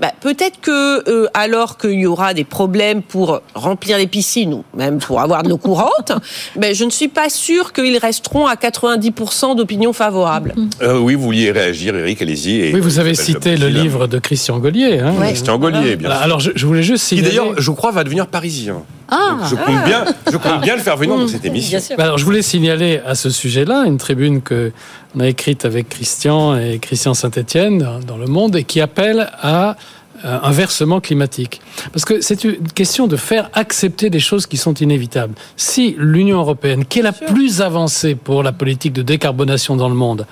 Bah, 0.00 0.12
peut-être 0.20 0.60
que 0.60 1.08
euh, 1.08 1.26
alors 1.34 1.78
qu'il 1.78 1.98
y 2.00 2.06
aura 2.06 2.34
des 2.34 2.44
problèmes 2.44 3.02
pour 3.02 3.40
remplir 3.54 3.98
les 3.98 4.06
piscines 4.06 4.54
ou 4.54 4.64
même 4.74 4.98
pour 4.98 5.20
avoir 5.20 5.42
de 5.42 5.48
l'eau 5.48 5.58
courante, 5.58 6.12
ben 6.56 6.74
je 6.74 6.84
ne 6.84 6.90
suis 6.90 7.08
pas 7.08 7.30
sûr 7.30 7.72
qu'ils 7.72 7.98
resteront 7.98 8.46
à 8.46 8.54
90% 8.54 9.56
d'opinions 9.56 9.92
favorables. 9.92 10.54
Euh, 10.82 10.98
oui, 10.98 11.14
vous 11.14 11.22
vouliez 11.22 11.50
réagir, 11.50 11.96
Eric, 11.96 12.22
allez-y. 12.22 12.72
Oui, 12.74 12.80
vous 12.80 12.98
avez 12.98 13.14
cité 13.14 13.56
le 13.56 13.68
livre 13.68 14.06
de 14.06 14.18
Christian 14.18 14.58
Gaulier. 14.58 14.98
Hein, 14.98 15.14
Christian 15.20 15.58
Gaulier, 15.80 15.96
bien 15.96 16.10
sûr. 16.10 16.20
Alors, 16.22 16.40
je, 16.40 16.50
je 16.54 16.66
voulais 16.66 16.82
juste 16.82 17.04
signaler... 17.04 17.30
Qui 17.30 17.36
d'ailleurs, 17.36 17.60
je 17.60 17.70
crois, 17.70 17.90
va 17.90 18.04
devenir 18.04 18.26
parisien. 18.26 18.82
Ah, 19.10 19.38
je 19.48 19.54
compte 19.54 19.84
bien, 19.86 20.04
je 20.30 20.36
compte 20.36 20.60
bien 20.60 20.76
le 20.76 20.82
faire 20.82 20.96
venir 20.96 21.16
dans 21.16 21.26
cette 21.28 21.44
émission. 21.44 21.78
Alors, 21.96 22.18
je 22.18 22.24
voulais 22.24 22.42
signaler 22.42 23.00
à 23.06 23.14
ce 23.14 23.30
sujet-là 23.30 23.84
une 23.86 23.96
tribune 23.96 24.42
que 24.42 24.70
on 25.14 25.20
a 25.20 25.28
écrite 25.28 25.64
avec 25.64 25.88
Christian 25.88 26.56
et 26.58 26.78
Christian 26.78 27.14
Saint-Étienne 27.14 28.02
dans 28.06 28.18
Le 28.18 28.26
Monde 28.26 28.56
et 28.56 28.64
qui 28.64 28.82
appelle 28.82 29.30
à 29.40 29.76
un 30.24 30.50
versement 30.50 31.00
climatique. 31.00 31.60
Parce 31.92 32.04
que 32.04 32.20
c'est 32.20 32.44
une 32.44 32.68
question 32.74 33.06
de 33.06 33.16
faire 33.16 33.50
accepter 33.54 34.10
des 34.10 34.20
choses 34.20 34.46
qui 34.46 34.56
sont 34.56 34.74
inévitables. 34.74 35.34
Si 35.56 35.94
l'Union 35.98 36.38
européenne, 36.38 36.84
qui 36.84 37.00
est 37.00 37.02
la 37.02 37.12
plus 37.12 37.60
avancée 37.60 38.14
pour 38.14 38.42
la 38.42 38.52
politique 38.52 38.92
de 38.92 39.02
décarbonation 39.02 39.76
dans 39.76 39.88
le 39.88 39.94
monde, 39.94 40.26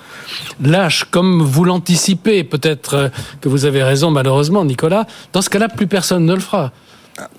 lâche, 0.61 1.05
comme 1.05 1.41
vous 1.41 1.63
l'anticipez, 1.63 2.43
peut-être 2.43 3.11
que 3.41 3.49
vous 3.49 3.65
avez 3.65 3.83
raison 3.83 4.11
malheureusement, 4.11 4.65
Nicolas, 4.65 5.07
dans 5.33 5.41
ce 5.41 5.49
cas-là, 5.49 5.69
plus 5.69 5.87
personne 5.87 6.25
ne 6.25 6.33
le 6.33 6.39
fera. 6.39 6.71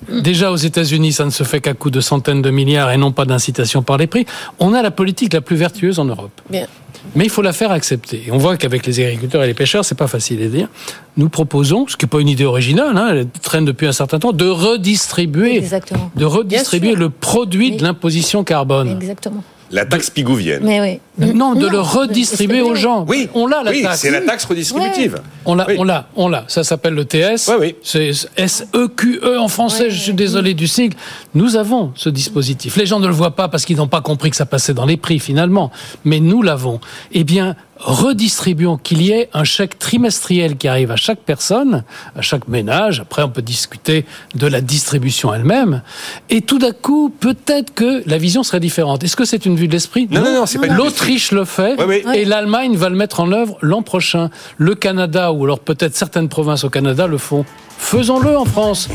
Déjà 0.08 0.50
aux 0.50 0.56
États-Unis, 0.56 1.12
ça 1.12 1.24
ne 1.24 1.30
se 1.30 1.44
fait 1.44 1.60
qu'à 1.60 1.74
coup 1.74 1.90
de 1.90 2.00
centaines 2.00 2.42
de 2.42 2.50
milliards 2.50 2.90
et 2.90 2.96
non 2.96 3.12
pas 3.12 3.24
d'incitation 3.24 3.82
par 3.82 3.96
les 3.96 4.06
prix. 4.06 4.26
On 4.58 4.74
a 4.74 4.82
la 4.82 4.90
politique 4.90 5.32
la 5.32 5.40
plus 5.40 5.56
vertueuse 5.56 5.98
en 5.98 6.04
Europe. 6.04 6.40
Bien. 6.50 6.66
Mais 7.14 7.24
il 7.24 7.30
faut 7.30 7.42
la 7.42 7.52
faire 7.52 7.70
accepter. 7.70 8.24
Et 8.26 8.32
on 8.32 8.38
voit 8.38 8.56
qu'avec 8.56 8.86
les 8.86 9.00
agriculteurs 9.00 9.42
et 9.42 9.46
les 9.46 9.54
pêcheurs, 9.54 9.84
c'est 9.84 9.94
pas 9.96 10.06
facile 10.06 10.42
à 10.42 10.46
dire. 10.46 10.68
Nous 11.16 11.28
proposons, 11.28 11.86
ce 11.88 11.96
qui 11.96 12.04
n'est 12.04 12.10
pas 12.10 12.20
une 12.20 12.28
idée 12.28 12.44
originale, 12.44 12.96
hein, 12.96 13.08
elle 13.10 13.28
traîne 13.42 13.64
depuis 13.64 13.86
un 13.86 13.92
certain 13.92 14.18
temps, 14.18 14.32
de 14.32 14.48
redistribuer, 14.48 15.56
Exactement. 15.56 16.10
de 16.14 16.24
redistribuer 16.24 16.94
le 16.94 17.10
produit 17.10 17.76
de 17.76 17.82
l'imposition 17.82 18.44
carbone. 18.44 18.88
Exactement. 19.00 19.42
La 19.70 19.84
taxe 19.84 20.10
pigouvienne. 20.10 20.62
Mais 20.64 20.80
oui. 20.80 21.32
Non, 21.34 21.54
de 21.54 21.66
le 21.66 21.80
redistribuer 21.80 22.60
aux 22.60 22.74
gens. 22.74 23.04
Oui, 23.08 23.28
on 23.34 23.46
l'a 23.46 23.62
la 23.62 23.70
oui, 23.70 23.82
taxe. 23.82 24.00
c'est 24.00 24.10
la 24.10 24.20
taxe 24.20 24.44
redistributive. 24.44 25.14
Ouais. 25.14 25.20
On 25.44 25.54
l'a, 25.54 25.66
oui. 25.68 25.74
on 25.78 25.84
l'a, 25.84 26.08
on 26.16 26.28
l'a. 26.28 26.44
Ça 26.48 26.64
s'appelle 26.64 26.94
le 26.94 27.04
TS. 27.04 27.48
Oui, 27.48 27.54
oui. 27.58 27.76
C'est 27.82 28.10
S-E-Q-E 28.36 29.38
en 29.38 29.48
français. 29.48 29.84
Ouais. 29.84 29.90
Je 29.90 29.98
suis 29.98 30.14
désolé 30.14 30.54
du 30.54 30.66
sigle. 30.68 30.96
Nous 31.34 31.56
avons 31.56 31.92
ce 31.96 32.08
dispositif. 32.08 32.76
Les 32.76 32.86
gens 32.86 33.00
ne 33.00 33.06
le 33.06 33.12
voient 33.12 33.34
pas 33.34 33.48
parce 33.48 33.64
qu'ils 33.64 33.76
n'ont 33.76 33.88
pas 33.88 34.00
compris 34.00 34.30
que 34.30 34.36
ça 34.36 34.46
passait 34.46 34.74
dans 34.74 34.86
les 34.86 34.96
prix 34.96 35.18
finalement. 35.18 35.70
Mais 36.04 36.20
nous 36.20 36.42
l'avons. 36.42 36.80
Eh 37.12 37.24
bien, 37.24 37.56
redistribuons, 37.78 38.76
qu'il 38.76 39.02
y 39.02 39.12
ait 39.12 39.28
un 39.32 39.44
chèque 39.44 39.78
trimestriel 39.78 40.56
qui 40.56 40.68
arrive 40.68 40.90
à 40.90 40.96
chaque 40.96 41.20
personne, 41.20 41.84
à 42.16 42.22
chaque 42.22 42.48
ménage. 42.48 43.00
Après, 43.00 43.22
on 43.22 43.30
peut 43.30 43.42
discuter 43.42 44.04
de 44.34 44.46
la 44.46 44.60
distribution 44.60 45.32
elle-même. 45.32 45.82
Et 46.30 46.42
tout 46.42 46.58
d'un 46.58 46.72
coup, 46.72 47.10
peut-être 47.20 47.74
que 47.74 48.02
la 48.06 48.18
vision 48.18 48.42
serait 48.42 48.60
différente. 48.60 49.04
Est-ce 49.04 49.16
que 49.16 49.24
c'est 49.24 49.46
une 49.46 49.56
vue 49.56 49.68
de 49.68 49.72
l'esprit? 49.72 50.08
Non, 50.10 50.22
non, 50.22 50.32
non, 50.32 50.46
c'est 50.46 50.58
pas 50.58 50.66
L'Autriche 50.66 51.32
le 51.32 51.44
fait 51.44 51.76
et 52.14 52.24
l'Allemagne 52.24 52.76
va 52.76 52.88
le 52.88 52.96
mettre 52.96 53.20
en 53.20 53.32
œuvre 53.32 53.58
l'an 53.62 53.82
prochain. 53.82 54.30
Le 54.56 54.74
Canada, 54.74 55.32
ou 55.32 55.44
alors 55.44 55.60
peut-être 55.60 55.96
certaines 55.96 56.28
provinces 56.28 56.64
au 56.64 56.70
Canada, 56.70 57.06
le 57.06 57.18
font. 57.18 57.44
Faisons-le 57.78 58.36
en 58.36 58.44
France. 58.44 58.88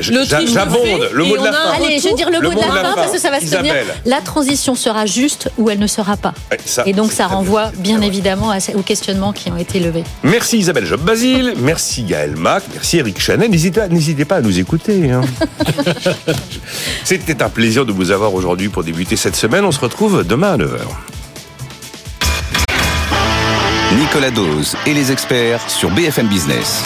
J'abonde. 0.00 1.10
le 1.12 1.24
mot 1.24 1.36
de 1.36 1.44
la 1.44 1.52
fin. 1.52 1.70
Allez, 1.76 1.98
je 1.98 2.08
vais 2.08 2.14
dire 2.14 2.30
le, 2.30 2.40
mot 2.40 2.54
de 2.54 2.60
la 2.60 2.82
fin 2.82 2.94
parce 2.94 3.12
que 3.12 3.18
ça 3.18 3.30
va 3.30 3.40
se 3.40 3.46
tenir. 3.54 3.74
La 4.06 4.20
transition 4.20 4.74
sera 4.74 5.06
juste 5.06 5.50
ou 5.58 5.68
elle 5.70 5.78
ne 5.78 5.86
sera 5.86 6.16
pas. 6.16 6.32
Et 6.86 6.92
donc 6.92 7.12
ça 7.12 7.26
renvoie 7.26 7.72
bien. 7.76 8.00
Ouais. 8.00 8.06
évidemment 8.06 8.52
aux 8.74 8.82
questionnements 8.82 9.32
qui 9.32 9.50
ont 9.50 9.56
été 9.56 9.80
levés. 9.80 10.04
Merci 10.22 10.58
Isabelle 10.58 10.86
Job 10.86 11.00
Basile, 11.00 11.54
merci 11.58 12.02
Gaël 12.04 12.36
Mac, 12.36 12.62
merci 12.72 12.98
Eric 12.98 13.20
Chanel. 13.20 13.50
N'hésitez, 13.50 13.82
n'hésitez 13.90 14.24
pas 14.24 14.36
à 14.36 14.40
nous 14.40 14.58
écouter. 14.58 15.10
hein. 15.10 15.20
C'était 17.04 17.42
un 17.42 17.48
plaisir 17.48 17.84
de 17.84 17.92
vous 17.92 18.10
avoir 18.10 18.34
aujourd'hui 18.34 18.68
pour 18.68 18.84
débuter 18.84 19.16
cette 19.16 19.36
semaine. 19.36 19.64
On 19.64 19.72
se 19.72 19.80
retrouve 19.80 20.24
demain 20.24 20.52
à 20.54 20.56
9h. 20.56 20.78
Nicolas 23.98 24.30
Dose 24.30 24.76
et 24.86 24.94
les 24.94 25.10
experts 25.10 25.68
sur 25.68 25.90
BFM 25.90 26.28
Business. 26.28 26.84